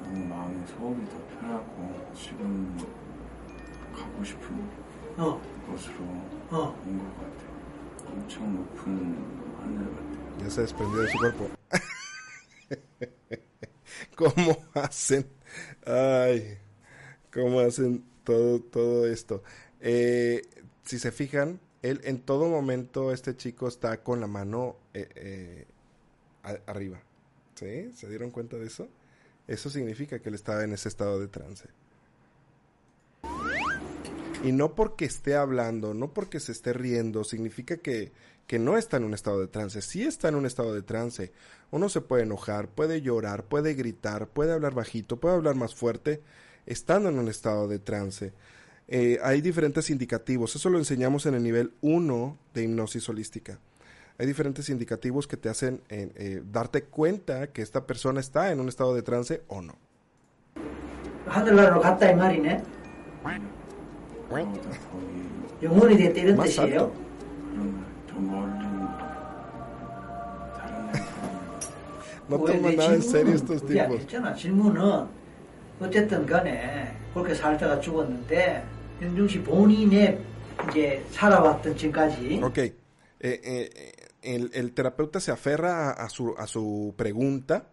[0.02, 2.76] 너무 마음의 소울이 더 편하고 지금
[3.94, 4.68] 가고 싶은
[5.18, 6.04] 어, 곳으로
[6.50, 6.82] 어.
[6.86, 7.54] 온것 같아요.
[8.06, 9.16] 엄청 높은
[9.60, 10.24] 하늘 같아요.
[10.40, 11.48] Ya se desprendió de su cuerpo.
[14.16, 15.26] ¿Cómo hacen?
[15.86, 16.58] Ay,
[17.32, 19.42] ¿cómo hacen todo, todo esto?
[19.80, 20.42] Eh,
[20.84, 25.66] si se fijan, él en todo momento, este chico está con la mano eh, eh,
[26.66, 27.00] arriba.
[27.54, 27.92] ¿Sí?
[27.92, 28.88] ¿Se dieron cuenta de eso?
[29.46, 31.68] eso significa que él estaba en ese estado de trance.
[34.42, 38.12] Y no porque esté hablando, no porque se esté riendo, significa que,
[38.46, 39.80] que no está en un estado de trance.
[39.80, 41.32] Sí está en un estado de trance.
[41.70, 46.22] Uno se puede enojar, puede llorar, puede gritar, puede hablar bajito, puede hablar más fuerte,
[46.66, 48.32] estando en un estado de trance.
[48.86, 53.58] Eh, hay diferentes indicativos, eso lo enseñamos en el nivel 1 de hipnosis holística.
[54.18, 58.60] Hay diferentes indicativos que te hacen eh, eh, darte cuenta que esta persona está en
[58.60, 59.74] un estado de trance o no.
[66.36, 66.92] Más alto.
[72.28, 74.06] no toman nada en serio estos tipos.
[79.01, 79.27] 아니잖아.
[79.27, 80.19] 질문은 어쨌든 간에
[80.57, 82.57] 그렇게 살다가 죽었는데 윤중씨 본인의 이제 살아왔던 지금까지 Ok.
[83.21, 87.67] Eh, eh, el, el terapeuta se aferra a, a su, a su pregunta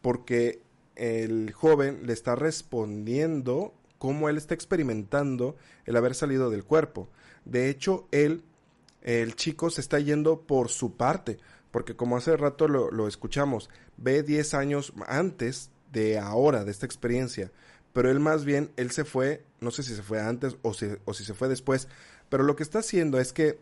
[0.00, 0.62] porque
[0.94, 7.08] el joven le está respondiendo cómo él está experimentando el haber salido del cuerpo.
[7.44, 8.42] De hecho, él,
[9.02, 11.38] el chico se está yendo por su parte,
[11.70, 16.86] porque como hace rato lo, lo escuchamos, ve 10 años antes de ahora, de esta
[16.86, 17.50] experiencia.
[17.93, 20.87] Pero él más bien, él se fue, no sé si se fue antes o si,
[21.05, 21.87] o si se fue después,
[22.29, 23.59] pero lo que está haciendo es que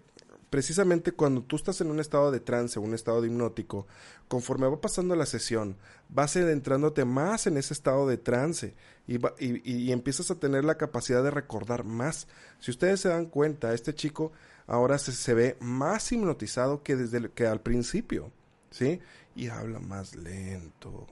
[0.50, 3.86] precisamente cuando tú estás en un estado de trance, un estado de hipnótico,
[4.28, 5.78] conforme va pasando la sesión,
[6.10, 8.74] vas adentrándote más en ese estado de trance
[9.08, 12.28] y, va- y- y empiezas a tener la capacidad de recordar más.
[12.60, 14.32] Si ustedes se dan cuenta, este chico
[14.68, 18.32] ahora se, se ve más hipnotizado que desde que al principio,
[18.72, 19.00] ¿sí?
[19.36, 21.08] Y habla más lento,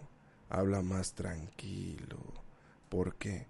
[0.49, 2.17] habla más tranquilo.
[2.89, 3.47] ¿Por qué?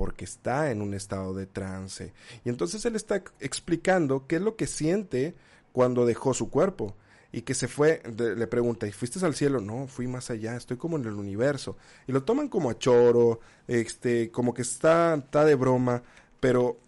[0.00, 2.14] porque está en un estado de trance.
[2.46, 5.34] Y entonces él está explicando qué es lo que siente
[5.72, 6.94] cuando dejó su cuerpo
[7.32, 9.60] y que se fue, le pregunta, ¿y fuiste al cielo?
[9.60, 11.76] No, fui más allá, estoy como en el universo.
[12.06, 16.02] Y lo toman como a choro, este, como que está, está de broma,
[16.40, 16.78] pero,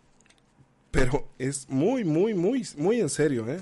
[0.91, 3.61] pero es muy, muy, muy, muy en serio, ¿eh?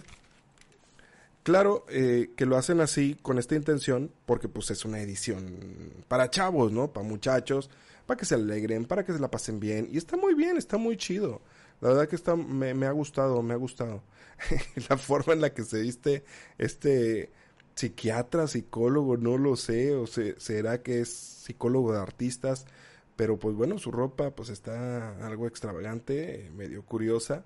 [1.42, 5.58] Claro eh, que lo hacen así con esta intención porque pues es una edición
[6.06, 6.92] para chavos, ¿no?
[6.92, 7.70] Para muchachos,
[8.10, 9.88] para que se alegren, para que se la pasen bien.
[9.92, 11.40] Y está muy bien, está muy chido.
[11.80, 14.02] La verdad que está, me, ha gustado, me ha gustado.
[14.90, 16.24] la forma en la que se viste
[16.58, 17.30] este
[17.76, 22.66] psiquiatra, psicólogo, no lo sé, o se- será que es psicólogo de artistas,
[23.14, 27.44] pero pues bueno, su ropa pues está algo extravagante, medio curiosa.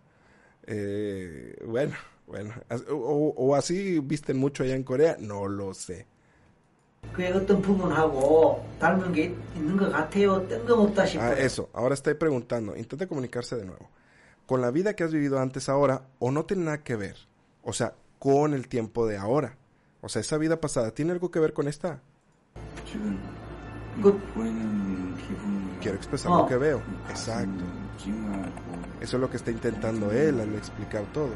[0.67, 1.95] Eh, bueno,
[2.27, 2.55] bueno,
[2.91, 6.07] o- o así visten mucho allá en Corea, no lo sé
[7.14, 10.48] 그의 어떤 부분하고 닮은 게 있는 것 같아요.
[10.48, 11.32] 뜬금없다 싶어요.
[11.32, 13.90] Ah, eso, ahora estoy preguntando, intenta comunicarse de nuevo.
[14.46, 17.16] Con la vida que has vivido antes ahora, o no tiene nada que ver,
[17.64, 19.58] o sea, con el tiempo de ahora.
[20.02, 22.00] O sea, esa vida pasada, ¿tiene algo que ver con esta?
[22.86, 23.20] 지금
[24.02, 26.38] 그- 보이는 기분 Quiero expresar Oh.
[26.44, 26.82] lo que veo.
[27.10, 27.64] Exacto.
[27.98, 31.32] 찡하고 Eso es lo que está intentando él al explicar todo.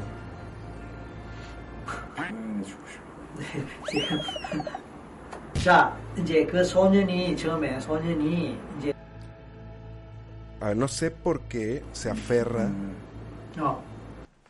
[5.48, 8.94] 표현해주고 싶어 자, 이제 그 소년이 처음에 소년이 이제
[10.62, 12.96] A ver, no sé por qué se aferra 음,
[13.58, 13.82] 어,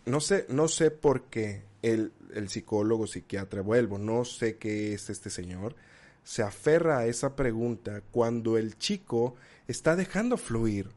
[0.07, 5.11] no sé, no sé por qué el, el psicólogo, psiquiatra, vuelvo, no sé qué es
[5.11, 5.75] este señor,
[6.23, 9.35] se aferra a esa pregunta cuando el chico
[9.67, 10.91] está dejando fluir.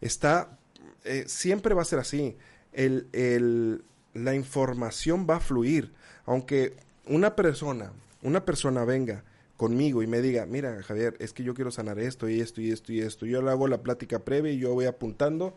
[0.00, 0.58] Está,
[1.04, 2.36] eh, siempre va a ser así.
[2.72, 5.92] El, el- la información va a fluir.
[6.24, 9.22] Aunque una persona, una persona venga
[9.61, 12.71] conmigo y me diga, mira Javier, es que yo quiero sanar esto y esto y
[12.71, 13.27] esto y esto.
[13.27, 15.53] Yo le hago la plática previa y yo voy apuntando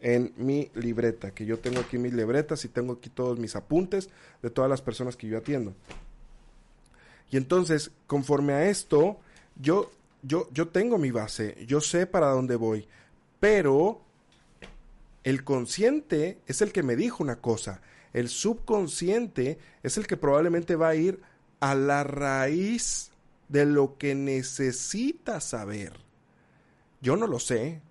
[0.00, 4.08] en mi libreta, que yo tengo aquí mis libretas y tengo aquí todos mis apuntes
[4.40, 5.74] de todas las personas que yo atiendo.
[7.30, 9.18] Y entonces, conforme a esto,
[9.60, 9.90] yo,
[10.22, 12.88] yo, yo tengo mi base, yo sé para dónde voy,
[13.38, 14.00] pero
[15.24, 17.82] el consciente es el que me dijo una cosa,
[18.14, 21.20] el subconsciente es el que probablemente va a ir
[21.60, 23.11] a la raíz
[23.52, 25.92] de lo que necesita saber.
[27.02, 27.82] Yo no lo sé,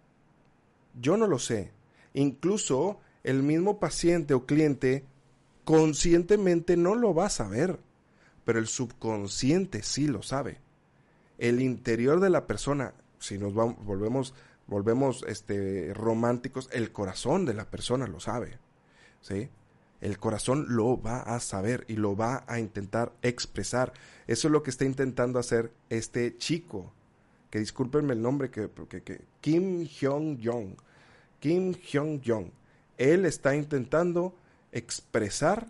[1.00, 1.72] yo no lo sé.
[2.16, 5.06] Incluso el mismo paciente o cliente
[5.64, 7.80] conscientemente no lo va a saber,
[8.44, 10.58] pero el subconsciente sí lo sabe.
[11.38, 14.34] El interior de la persona, si nos vamos, volvemos,
[14.66, 18.58] volvemos este, románticos, el corazón de la persona lo sabe.
[19.22, 19.48] ¿sí?
[20.02, 23.94] El corazón lo va a saber y lo va a intentar expresar.
[24.28, 26.92] Eso es lo que está intentando hacer este chico.
[27.52, 30.76] Que discúlpenme el nombre, que, que, Kim Hyung-jong.
[31.40, 32.52] Kim Hyung-jong.
[32.98, 34.36] Él está intentando
[34.72, 35.68] expresar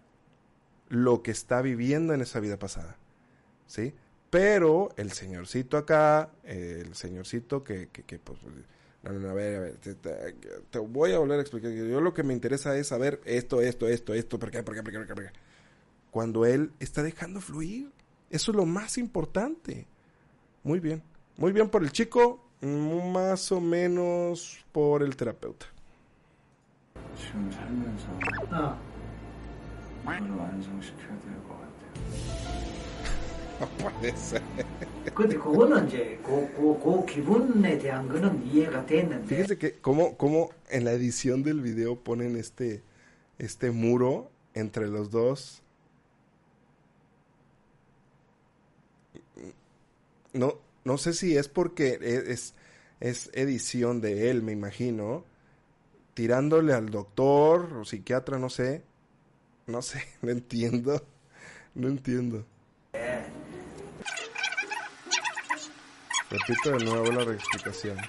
[0.87, 2.95] lo que está viviendo en esa vida pasada.
[3.67, 3.93] ¿Sí?
[4.29, 8.39] Pero el señorcito acá, el señorcito que, que, que pues,
[9.03, 10.33] no, no, a ver, a ver, te, te-
[10.69, 11.71] te voy a volver a explicar.
[11.71, 14.83] Yo lo que me interesa es saber esto, esto, esto, esto, ¿por qué, por qué,
[14.83, 15.31] por qué, por qué, por qué?
[16.11, 17.89] Cuando él está dejando fluir.
[18.29, 19.85] Eso es lo más importante.
[20.63, 21.01] Muy bien.
[21.37, 25.65] Muy bien por el chico, más o menos por el terapeuta
[33.78, 34.42] puede ser.
[35.14, 40.50] 근데 그거는 이제 그, 그, 그 기분에 대한 거는 이해가 됐는데 Fíjense que cómo, cómo
[40.68, 42.82] en la edición del video ponen este,
[43.38, 45.62] este muro entre los dos.
[50.34, 52.54] No, no sé si es porque e- es,
[53.00, 55.24] es edición de él, me imagino.
[56.14, 58.82] Tirándole al doctor o psiquiatra, no sé.
[59.66, 61.02] No sé, no entiendo.
[61.74, 62.44] No entiendo.
[66.31, 67.97] Repito de nuevo la explicación.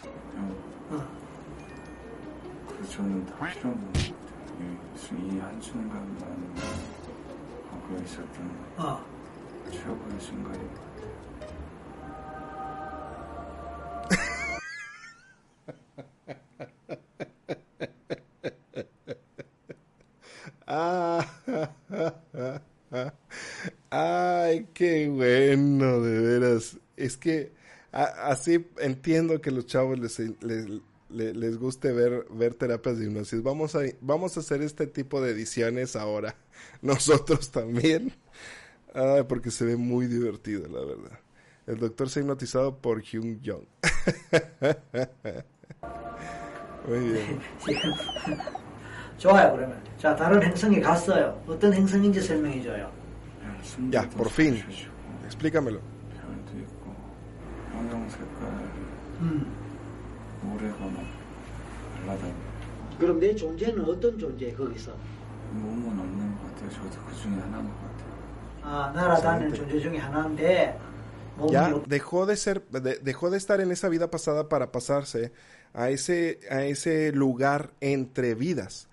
[20.75, 21.27] Ah,
[23.91, 26.79] ay, qué bueno, de veras.
[26.97, 27.53] Es que
[27.92, 30.68] a- así entiendo que los chavos les, les,
[31.10, 33.42] le- les guste ver, ver terapias de hipnosis.
[33.44, 36.36] Vamos a, vamos a hacer este tipo de ediciones ahora.
[36.82, 38.14] Nosotros también.
[38.94, 41.20] Ay, porque se ve muy divertido, la verdad.
[41.68, 43.66] El doctor se ha hipnotizado por Hyun Jong.
[46.88, 47.40] muy bien.
[49.18, 52.92] 좋아요 그러면 자 다른 행성에 갔어요 어떤 행성인지 설명해줘요
[53.40, 54.56] 그냥 숨도 Ya, por fin.
[54.56, 54.92] 쉬시고
[55.26, 55.82] Explícamelo.
[57.82, 58.48] 별도 있고 형형 색깔
[59.22, 59.54] 음.
[60.44, 61.04] 모래가 막
[62.06, 62.48] 날라다니고
[63.00, 64.92] 그럼 내 존재는 어떤 존재 거기서
[65.52, 66.70] 몸은 없는 것 같아요.
[66.72, 68.18] 저도 그 중에 하나인 것 같아요.
[68.64, 69.56] 아 날아다니는 Excelente.
[69.58, 70.80] 존재 중에 하나인데
[71.38, 74.72] 몸이 ya 없- dejó de ser de- dejó de estar en esa vida pasada para
[74.72, 75.32] pasarse
[75.74, 78.88] a ese a ese lugar entre vidas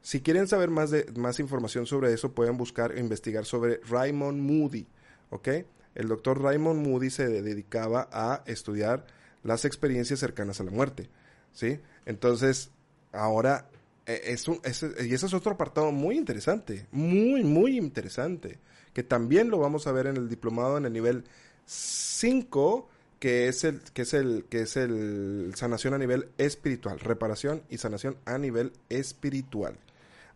[0.00, 4.40] si quieren saber más de más información sobre eso pueden buscar e investigar sobre Raymond
[4.40, 4.86] Moody
[5.30, 5.48] ¿ok?
[5.95, 9.05] El doctor Raymond Moody se de- dedicaba a estudiar
[9.43, 11.09] las experiencias cercanas a la muerte
[11.51, 12.71] sí entonces
[13.11, 13.67] ahora
[14.05, 18.59] eh, es un, y ese es otro apartado muy interesante muy muy interesante
[18.93, 21.25] que también lo vamos a ver en el diplomado en el nivel
[21.65, 22.89] 5
[23.19, 27.77] que es el que es el que es el sanación a nivel espiritual, reparación y
[27.77, 29.77] sanación a nivel espiritual.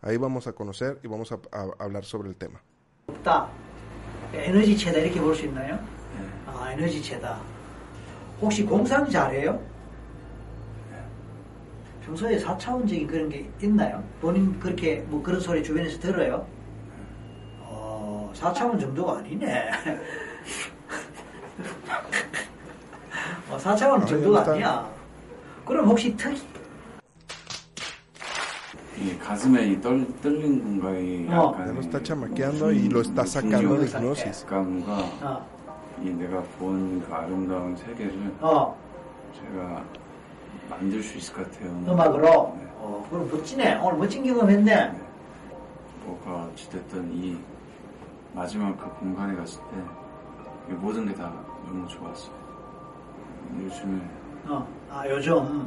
[0.02, 1.38] Ahí vamos a conocer y vamos a,
[1.78, 2.62] hablar sobre el tema.
[4.32, 5.74] 에너지체다 이렇게 볼 수 있나요?
[5.74, 6.24] 네.
[6.46, 7.38] 아 에너지체다
[8.40, 9.60] 혹시 공상 잘해요?
[12.04, 14.02] 평소에 4차원적인 그런 게 있나요?
[14.20, 16.44] 본인 그렇게 뭐 그런 소리 주변에서 들어요?
[17.60, 19.70] 어, 4차원 정도가 아니네.
[23.50, 24.90] 어, 4차원 정도가 일단- 아니야.
[25.64, 26.40] 그럼 혹시 특이,
[29.00, 31.54] 이 가슴에 이 떨, 떨린 공간이 어.
[31.56, 34.44] 약간 lo está chamaqueando y lo está sacando de hipnosis.
[34.46, 34.92] 감과
[35.22, 35.46] 어,
[36.02, 38.76] 이 내가 본 그 아름다운 세계를 어,
[39.34, 39.82] 제가
[40.68, 41.70] 만들 수 있을 것 같아요.
[41.88, 42.56] 음악으로?
[42.60, 42.66] 네.
[42.76, 43.76] 어, 그럼 멋지네.
[43.82, 44.64] 오늘 멋진 경험했네.
[44.92, 45.00] 네.
[46.04, 47.38] 뭐가 어찌됐든 이
[48.34, 51.32] 마지막 그 공간에 갔을 때이 모든 게 다
[51.66, 52.32] 너무 좋았어요.
[53.62, 54.00] 요즘에
[54.46, 55.66] 어, 아, 요즘.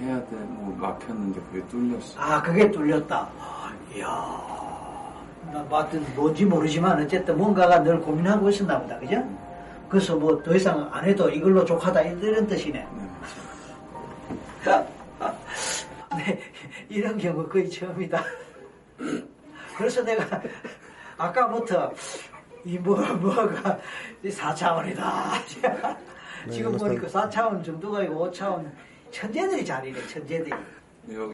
[0.00, 2.20] 해야 돼 뭐 막혔는데 그게 뚫렸어.
[2.20, 3.28] 아, 그게 뚫렸다.
[3.94, 4.06] 이야.
[5.52, 8.98] 나 하여튼 뭔지 모르지만 어쨌든 뭔가가 늘 고민하고 있었나 보다.
[8.98, 9.22] 그죠?
[9.88, 12.78] 그래서 뭐 더 이상 안 해도 이걸로 족하다 이런 뜻이네.
[12.78, 13.06] 네.
[16.16, 16.40] 네,
[16.88, 18.22] 이런 경우 거의 처음이다.
[19.76, 20.40] 그래서 내가
[21.16, 21.92] 아까부터
[22.64, 23.78] 이 뭐, 뭐가
[24.24, 25.02] 4차원이다.
[26.50, 28.70] 지금 네, 보니까 4차원 정도가 아니고 5차원
[29.11, 30.51] 천재들이 자리래, 천재들이.
[31.13, 31.33] 여기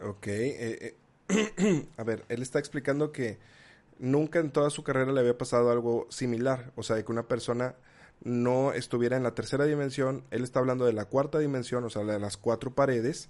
[0.00, 0.26] Ok.
[0.28, 0.96] eh,
[1.28, 3.38] eh, a ver, él está explicando que
[3.98, 6.72] nunca en toda su carrera le había pasado algo similar.
[6.76, 7.74] O sea, de que una persona
[8.24, 10.24] no estuviera en la tercera dimensión.
[10.30, 13.28] Él está hablando de la cuarta dimensión, o sea, de las cuatro paredes.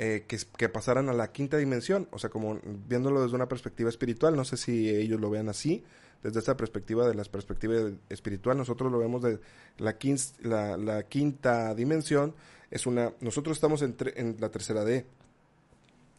[0.00, 3.88] eh, que, que pasaran a la quinta dimensión, o sea, como viéndolo desde una perspectiva
[3.90, 5.82] espiritual, no sé si ellos lo vean así,
[6.22, 7.74] desde esta perspectiva de la perspectiva
[8.08, 9.40] espiritual, nosotros lo vemos de
[9.78, 12.34] la, quin- la, la quinta dimensión,
[12.73, 15.05] es una, nosotros estamos en, tre- en la tercera D,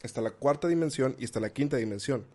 [0.01, 2.25] está la cuarta dimensión y está la quinta dimensión.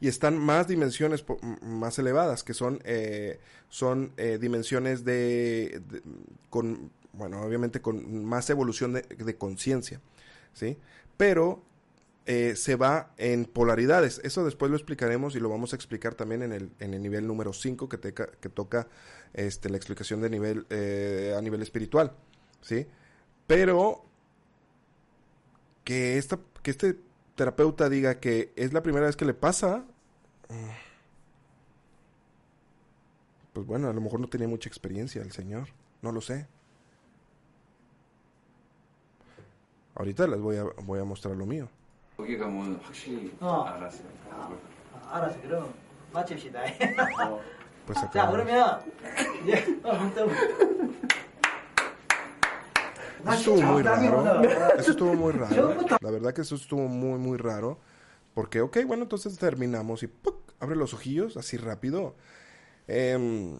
[0.00, 1.24] y están más dimensiones
[1.62, 5.82] más elevadas, que son, eh, son eh, dimensiones de,
[6.50, 10.00] con, bueno, obviamente con más evolución de, de conciencia,
[10.52, 10.76] ¿sí?
[11.16, 11.64] Pero
[12.26, 14.20] eh, se va en polaridades.
[14.22, 17.26] Eso después lo explicaremos y lo vamos a explicar también en el, en el nivel
[17.26, 18.86] número 5 que, que toca
[19.34, 22.12] este, la explicación de nivel eh, a nivel espiritual,
[22.60, 22.86] ¿sí?
[23.46, 24.04] Pero
[25.84, 26.96] que, esta, que este
[27.34, 29.84] terapeuta diga que es la primera vez que le pasa,
[33.52, 35.68] pues bueno, a lo mejor no tenía mucha experiencia el señor,
[36.02, 36.46] no lo sé.
[39.94, 41.68] Ahorita les voy a, voy a mostrar lo mío.
[47.86, 48.10] Pues acá.
[53.28, 54.42] Eso estuvo muy raro.
[54.78, 55.74] Eso estuvo muy raro.
[56.00, 57.78] La verdad que eso estuvo muy, muy raro.
[58.34, 60.36] Porque, ok, bueno, entonces terminamos y ¡puc!
[60.60, 62.14] abre los ojillos así rápido.
[62.86, 63.56] Em,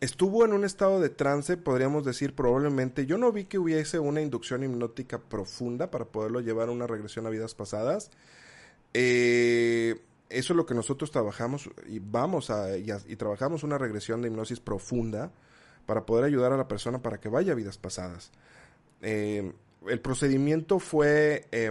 [0.00, 3.06] estuvo en un estado de trance, podríamos decir probablemente.
[3.06, 7.26] Yo no vi que hubiese una inducción hipnótica profunda para poderlo llevar a una regresión
[7.26, 8.10] a vidas pasadas.
[8.94, 13.78] Eh, eso es lo que nosotros trabajamos y vamos a y, a, y, trabajamos una
[13.78, 15.30] regresión de hipnosis profunda
[15.86, 18.32] para poder ayudar a la persona para que vaya a vidas pasadas.
[19.02, 19.52] Eh,
[19.88, 21.70] el procedimiento fue, eh,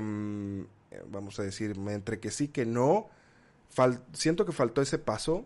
[1.09, 3.09] vamos a decir, entre que sí que no.
[4.13, 5.45] Siento que faltó ese paso,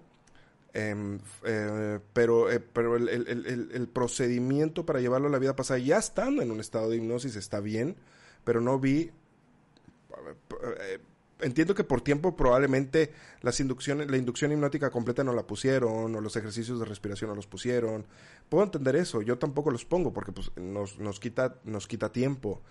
[0.73, 5.97] em, eh, pero, eh, pero el- el procedimiento para llevarlo a la vida pasada, ya
[5.97, 7.95] estando en un estado de hipnosis, está bien,
[8.43, 9.11] pero no vi
[10.79, 10.99] eh,
[11.39, 13.11] entiendo que por tiempo probablemente
[13.41, 17.35] las inducciones, la inducción hipnótica completa no la pusieron, o los ejercicios de respiración no
[17.35, 18.05] los pusieron.
[18.49, 22.61] Puedo entender eso, yo tampoco los pongo porque pues, nos, nos, quita, nos quita tiempo.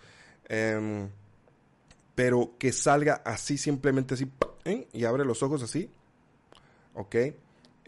[0.49, 1.09] Em,
[2.15, 4.31] pero que salga así, simplemente así,
[4.65, 4.89] ¿eh?
[4.93, 5.91] y abre los ojos así,
[6.95, 7.17] ok,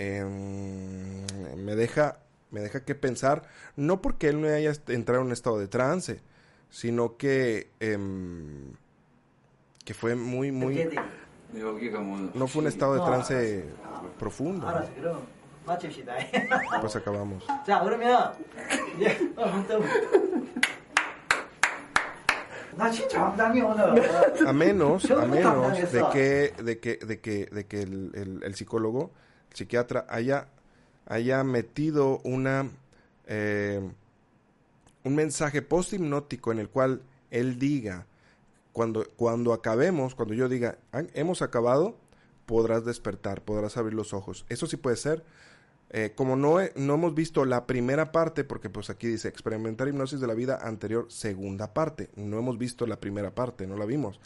[0.03, 1.27] Em,
[1.63, 2.21] me deja,
[2.51, 3.43] me deja que pensar,
[3.77, 6.23] no porque él no haya entrado en un estado de trance,
[6.71, 8.73] sino que, em,
[9.85, 10.89] que fue muy, muy...
[12.35, 13.65] No fue un estado de trance
[14.19, 14.71] profundo.
[14.71, 15.21] ¿no?
[16.81, 17.45] Pues acabamos.
[24.47, 28.55] A menos, a menos de que, de que, de que, de que el, el, el
[28.55, 29.11] psicólogo,
[29.51, 30.49] el psiquiatra haya,
[31.07, 32.71] haya metido una
[33.27, 33.81] eh,
[35.05, 38.07] un mensaje post hipnótico en el cual él diga
[38.73, 41.97] cuando, cuando acabemos, cuando yo diga, "Ah, hemos acabado,
[42.47, 44.45] podrás despertar, podrás abrir los ojos.
[44.49, 45.25] Eso sí puede ser.
[45.93, 50.21] Eh, como no, no hemos visto la primera parte, porque pues aquí dice experimentar hipnosis
[50.21, 52.11] de la vida anterior, segunda parte.
[52.17, 54.21] No hemos visto la primera parte, no la vimos.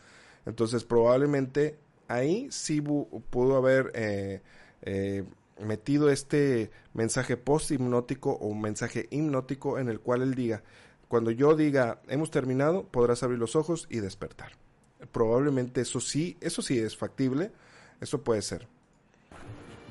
[0.47, 1.79] Entonces probablemente
[2.09, 4.41] ahí sí pudo haber eh,
[4.83, 5.25] eh,
[5.59, 10.63] metido este mensaje post hipnótico o mensaje hipnótico en el cual él diga,
[11.15, 14.51] cuando yo diga hemos terminado, podrás abrir los ojos y despertar.
[15.13, 17.53] Probablemente eso sí, eso sí es factible,
[18.01, 18.67] eso puede ser.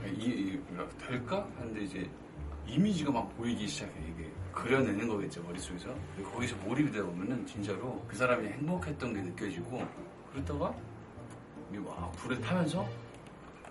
[0.05, 0.59] 이,
[0.99, 1.47] 될까?
[1.57, 2.09] 하는데 이제
[2.67, 5.95] 이미지가 막 보이기 시작해 이게 그려내는 거겠죠 머릿속에서
[6.25, 9.81] 거기서 몰입이 되다 보면은 진짜로 그 사람이 행복했던 게 느껴지고
[10.29, 10.75] 그러다가
[11.71, 12.85] 막 불에 타면서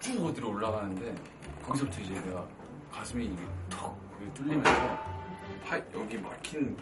[0.01, 1.15] 쭉 어디로 올라가는데
[1.63, 2.49] 거기서부터 이제 내가
[2.91, 3.95] 가슴이 이게 턱
[4.33, 4.99] 뚫리면서
[5.67, 6.75] 파, 여기 막힌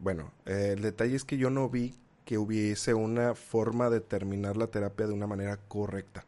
[0.00, 1.94] Bueno, eh, el detalle es que yo no vi
[2.24, 6.24] que hubiese una forma de terminar la terapia de una manera correcta.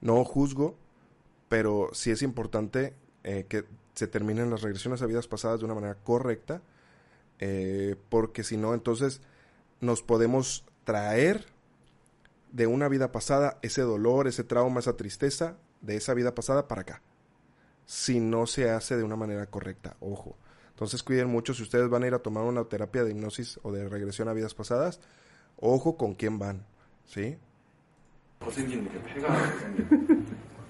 [0.00, 0.76] No juzgo,
[1.48, 2.94] pero sí es importante
[3.24, 6.62] eh, que se terminen las regresiones a vidas pasadas de una manera correcta,
[7.38, 9.20] eh, porque si no, entonces
[9.80, 11.46] nos podemos traer
[12.52, 16.82] de una vida pasada ese dolor, ese trauma, esa tristeza de esa vida pasada para
[16.82, 17.02] acá.
[17.86, 20.36] Si no se hace de una manera correcta, ojo.
[20.74, 23.70] Entonces cuiden mucho si ustedes van a ir a tomar una terapia de hipnosis o
[23.72, 25.00] de regresión a vidas pasadas,
[25.60, 26.64] ojo con quién van,
[27.06, 27.36] ¿sí?
[28.40, 29.28] 더 생기는 게 폐가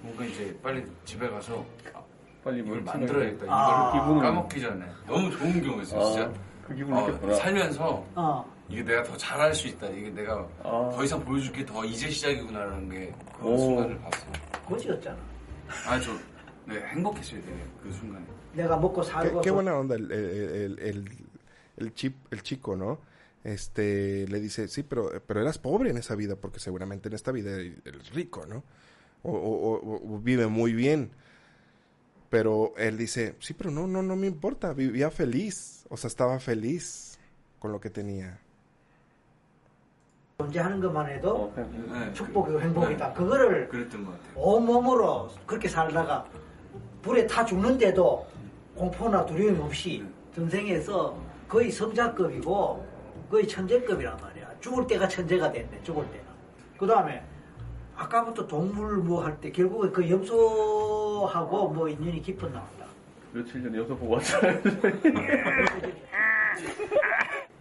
[0.02, 2.02] 뭔가 이제 빨리 집에 가서 아,
[2.44, 3.92] 빨리 뭘 만들어야겠다 아.
[3.94, 7.34] 이걸 기분을- 까먹기 전에 너무 좋은 경우였어요 진짜 아, 그 어.
[7.34, 8.52] 살면서 어.
[8.68, 9.86] 이게 내가 더 잘할 수 있다.
[9.88, 10.90] 이게 내가 아.
[10.94, 13.56] 더 이상 보여줄 게 더 이제 시작이구나라는 게그 오.
[13.58, 14.26] 순간을 봤어.
[14.66, 15.18] 거지였잖아.
[15.88, 16.12] 아니 저
[16.66, 18.24] 네, 행복했어요 되게 그 순간에.
[18.55, 20.19] 내가 먹고 Qué, 살고 qué buena onda el, el,
[20.55, 21.09] el- el-
[21.77, 22.99] el chip, el chico, ¿no?
[23.43, 27.31] Este le dice, sí, pero, pero eras pobre en esa vida, porque seguramente en esta
[27.31, 28.63] vida eres rico, ¿no?
[29.23, 31.11] O, o- o- o vive muy bien.
[32.29, 36.39] Pero él dice, sí, pero no, no, no me importa, vivía feliz, o sea, estaba
[36.39, 37.17] feliz
[37.59, 38.39] con lo que tenía.
[40.39, 43.07] 존재하는 것만 해도 어, 그냥 네, 축복이고 그- 행복이다.
[43.07, 44.33] 네, 그거를 그랬던 것 같아요.
[44.35, 46.25] 온몸으로 그렇게 살다가
[47.01, 48.27] 불에 타 죽는데도
[48.86, 50.04] 공포나 두려움 없이
[50.34, 51.16] 전생에서
[51.48, 52.84] 거의 성자급이고
[53.30, 54.50] 거의 천재급이란 말이야.
[54.60, 55.80] 죽을 때가 천재가 됐네.
[55.84, 56.24] 죽을 때는.
[56.76, 57.22] 그 다음에
[57.94, 62.86] 아까부터 동물 뭐 할 때 결국에 그 염소하고 뭐 인연이 깊은 나왔다.
[63.32, 64.60] 며칠 전에 여서 보고 왔잖아요.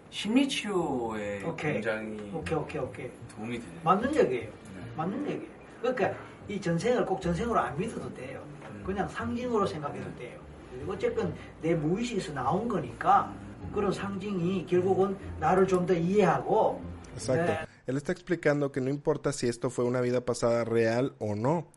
[0.10, 1.74] 심리 치료에 오케이.
[1.74, 3.12] 굉장히 오케이 오케이 오케이.
[3.36, 3.80] 도움이 되네요.
[3.84, 4.50] 맞는 얘기예요.
[4.98, 5.52] 맞는 얘기예요.
[5.82, 6.14] 그러니까
[6.48, 8.42] 이 전생을 꼭 전생으로 안 믿어도 돼요.
[8.84, 10.40] 그냥 상징으로 생각해도 돼요.
[10.87, 13.33] 어쨌든 내 무의식에서 나온 거니까
[13.75, 16.81] 그런 상징이 결국은 나를 좀 더 이해하고
[17.15, 17.53] Exacto.
[17.53, 17.67] 네.
[17.87, 21.69] Él está explicando que no importa si esto fue una vida pasada real o no,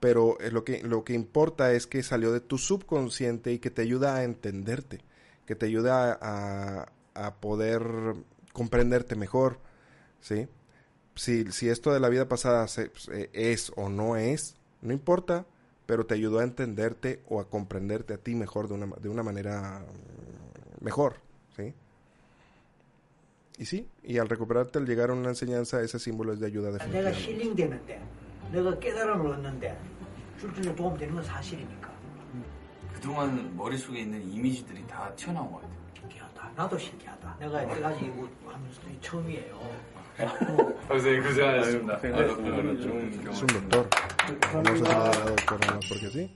[0.00, 3.70] pero eh, lo que, lo que importa es que salió de tu subconsciente y que
[3.70, 5.00] te ayuda a entenderte,
[5.46, 7.82] que te ayuda a, a poder
[8.52, 9.58] comprenderte mejor,
[10.20, 10.46] ¿sí?
[11.16, 15.46] Si, si esto de la vida pasada se- eh, es o no es, no importa,
[15.90, 19.22] pero te ayudó a entenderte o a comprenderte a ti mejor de una, de una
[19.22, 21.16] manera mm, mejor,
[21.56, 21.72] ¿sí?
[23.58, 26.70] Y sí, y al recuperarte, al llegar a una enseñanza, ese símbolo es de ayuda
[26.72, 27.32] 내가 definitivamente.
[27.32, 28.02] 힐링되는데
[28.52, 29.78] 내가 깨달음을 얻는데
[30.38, 31.90] 실질적으로 도움되는 건 사실이니까
[32.92, 35.76] 그동안 머릿속에 있는 이미지들이 다 튀어나온 것 같아요.
[36.00, 36.52] 신기하다.
[36.56, 37.36] 나도 신기하다.
[37.40, 39.60] 내가 여태까지 이거 하면서 처음이에요.
[40.88, 41.96] 선생님 고생하셨습니다.
[41.98, 44.09] 고생하셨습니다.
[44.27, 46.29] nada más porque sí.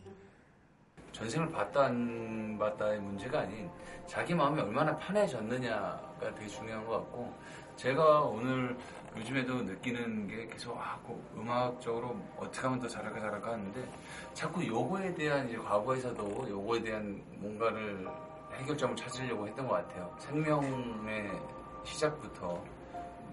[1.11, 3.69] 전생을 봤다 안 봤다의 문제가 아닌
[4.05, 7.33] 자기 마음이 얼마나 편해졌느냐가 되게 중요한 것 같고
[7.77, 8.75] 제가 오늘
[9.15, 13.89] 요즘에도 느끼는 게 계속 아, 그 음악적으로 어떻게 하면 더 잘할까 잘할까 하는데
[14.33, 18.07] 자꾸 요거에 대한 이제 과거에서도 요거에 대한 뭔가를
[18.53, 20.13] 해결점을 찾으려고 했던 것 같아요.
[20.19, 21.31] 생명의
[21.85, 22.61] 시작부터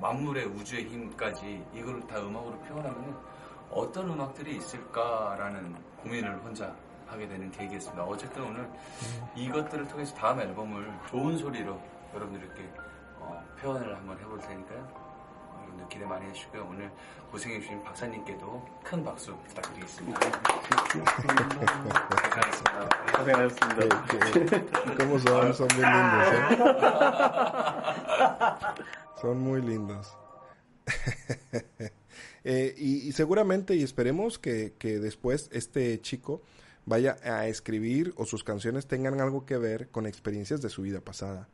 [0.01, 3.32] 만물의 우주의 힘까지 이걸 다 음악으로 표현하면
[3.73, 6.75] 어떤 음악들이 있을까라는 고민을 혼자
[7.07, 8.05] 하게 되는 계기였습니다.
[8.05, 8.68] 어쨌든 오늘
[9.35, 11.81] 이것들을 통해서 다음 앨범을 좋은 소리로
[12.14, 12.70] 여러분들께
[13.18, 14.81] 어, 표현을 한번 해볼 테니까요.
[14.81, 16.66] 어, 여러분들 기대 많이 해주시고요.
[16.70, 16.91] 오늘
[17.31, 20.20] 고생해주신 박사님께도 큰 박수 부탁드리겠습니다.
[20.20, 21.66] 감사합니다.
[23.16, 24.03] 고생하셨습니다.
[24.99, 25.53] ¿Cómo son?
[25.55, 26.49] Son bien lindos, ¿eh?
[29.16, 30.16] Son muy lindos.
[32.45, 36.43] Eh, y, seguramente y esperemos que, que después este chico
[36.86, 41.01] vaya a escribir o sus canciones tengan algo que ver con experiencias de su vida
[41.01, 41.49] pasada.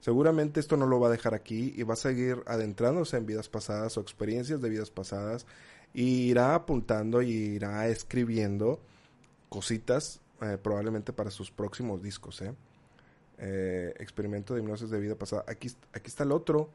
[0.00, 3.48] Seguramente esto no lo va a dejar aquí y va a seguir adentrándose en vidas
[3.48, 5.46] pasadas o experiencias de vidas pasadas
[5.94, 8.80] y irá apuntando y irá escribiendo
[9.48, 12.42] cositas eh, probablemente para sus próximos discos.
[12.42, 12.52] ¿eh?
[13.38, 15.44] Eh, experimento de hipnosis de vida pasada.
[15.48, 16.68] Aquí, aquí está el otro,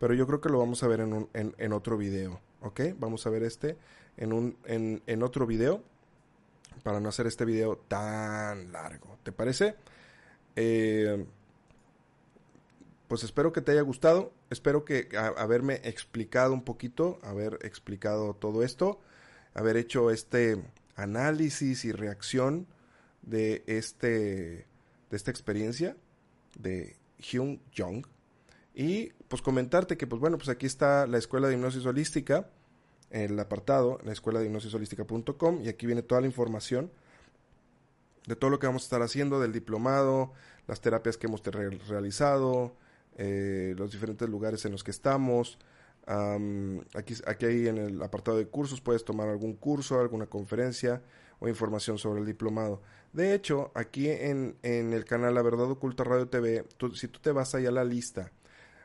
[0.00, 2.40] pero yo creo que lo vamos a ver en, un- en, en otro video.
[2.64, 2.80] ¿Ok?
[2.98, 3.76] Vamos a ver este
[4.16, 5.82] en, un, en, en otro video
[6.82, 9.18] para no hacer este video tan largo.
[9.22, 9.76] ¿Te parece?
[10.56, 11.24] Eh,
[13.06, 14.32] pues espero que te haya gustado.
[14.50, 18.98] Espero que haberme explicado un poquito, haber explicado todo esto,
[19.52, 20.62] haber hecho este
[20.96, 22.66] análisis y reacción
[23.22, 24.66] de este
[25.10, 25.96] de esta experiencia
[26.58, 28.06] de Hyun Jong
[28.74, 32.48] y pues comentarte que pues bueno, pues aquí está la escuela de hipnosis holística,
[33.14, 36.90] el apartado, la escuela de hipnosis holística.com y aquí viene toda la información
[38.26, 40.32] de todo lo que vamos a estar haciendo, del diplomado,
[40.66, 41.42] las terapias que hemos
[41.88, 42.74] realizado,
[43.16, 45.58] eh, los diferentes lugares en los que estamos.
[46.06, 51.02] Am, aquí, aquí ahí en el apartado de cursos puedes tomar algún curso, alguna conferencia
[51.38, 52.82] o información sobre el diplomado.
[53.12, 57.30] De hecho, aquí en, en el canal La Verdad Oculta Radio TV, si tú te
[57.30, 58.32] vas ahí a la lista,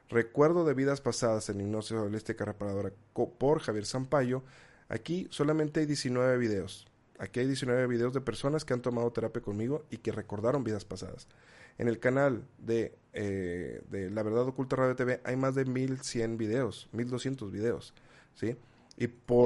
[0.10, 4.43] Recuerdo de vidas pasadas en hipnosis holística reparadora por Javier Sampaio,
[4.88, 6.88] aquí solamente hay 19 videos.
[7.20, 10.86] Aquí hay 19 videos de personas que han tomado terapia conmigo y que recordaron vidas
[10.86, 11.28] pasadas.
[11.78, 16.38] En el canal de, eh, de La Verdad Oculta Radio TV hay más de 1100
[16.38, 17.93] videos, 1200 videos,
[18.34, 18.57] ¿sí?
[18.97, 19.38] Y por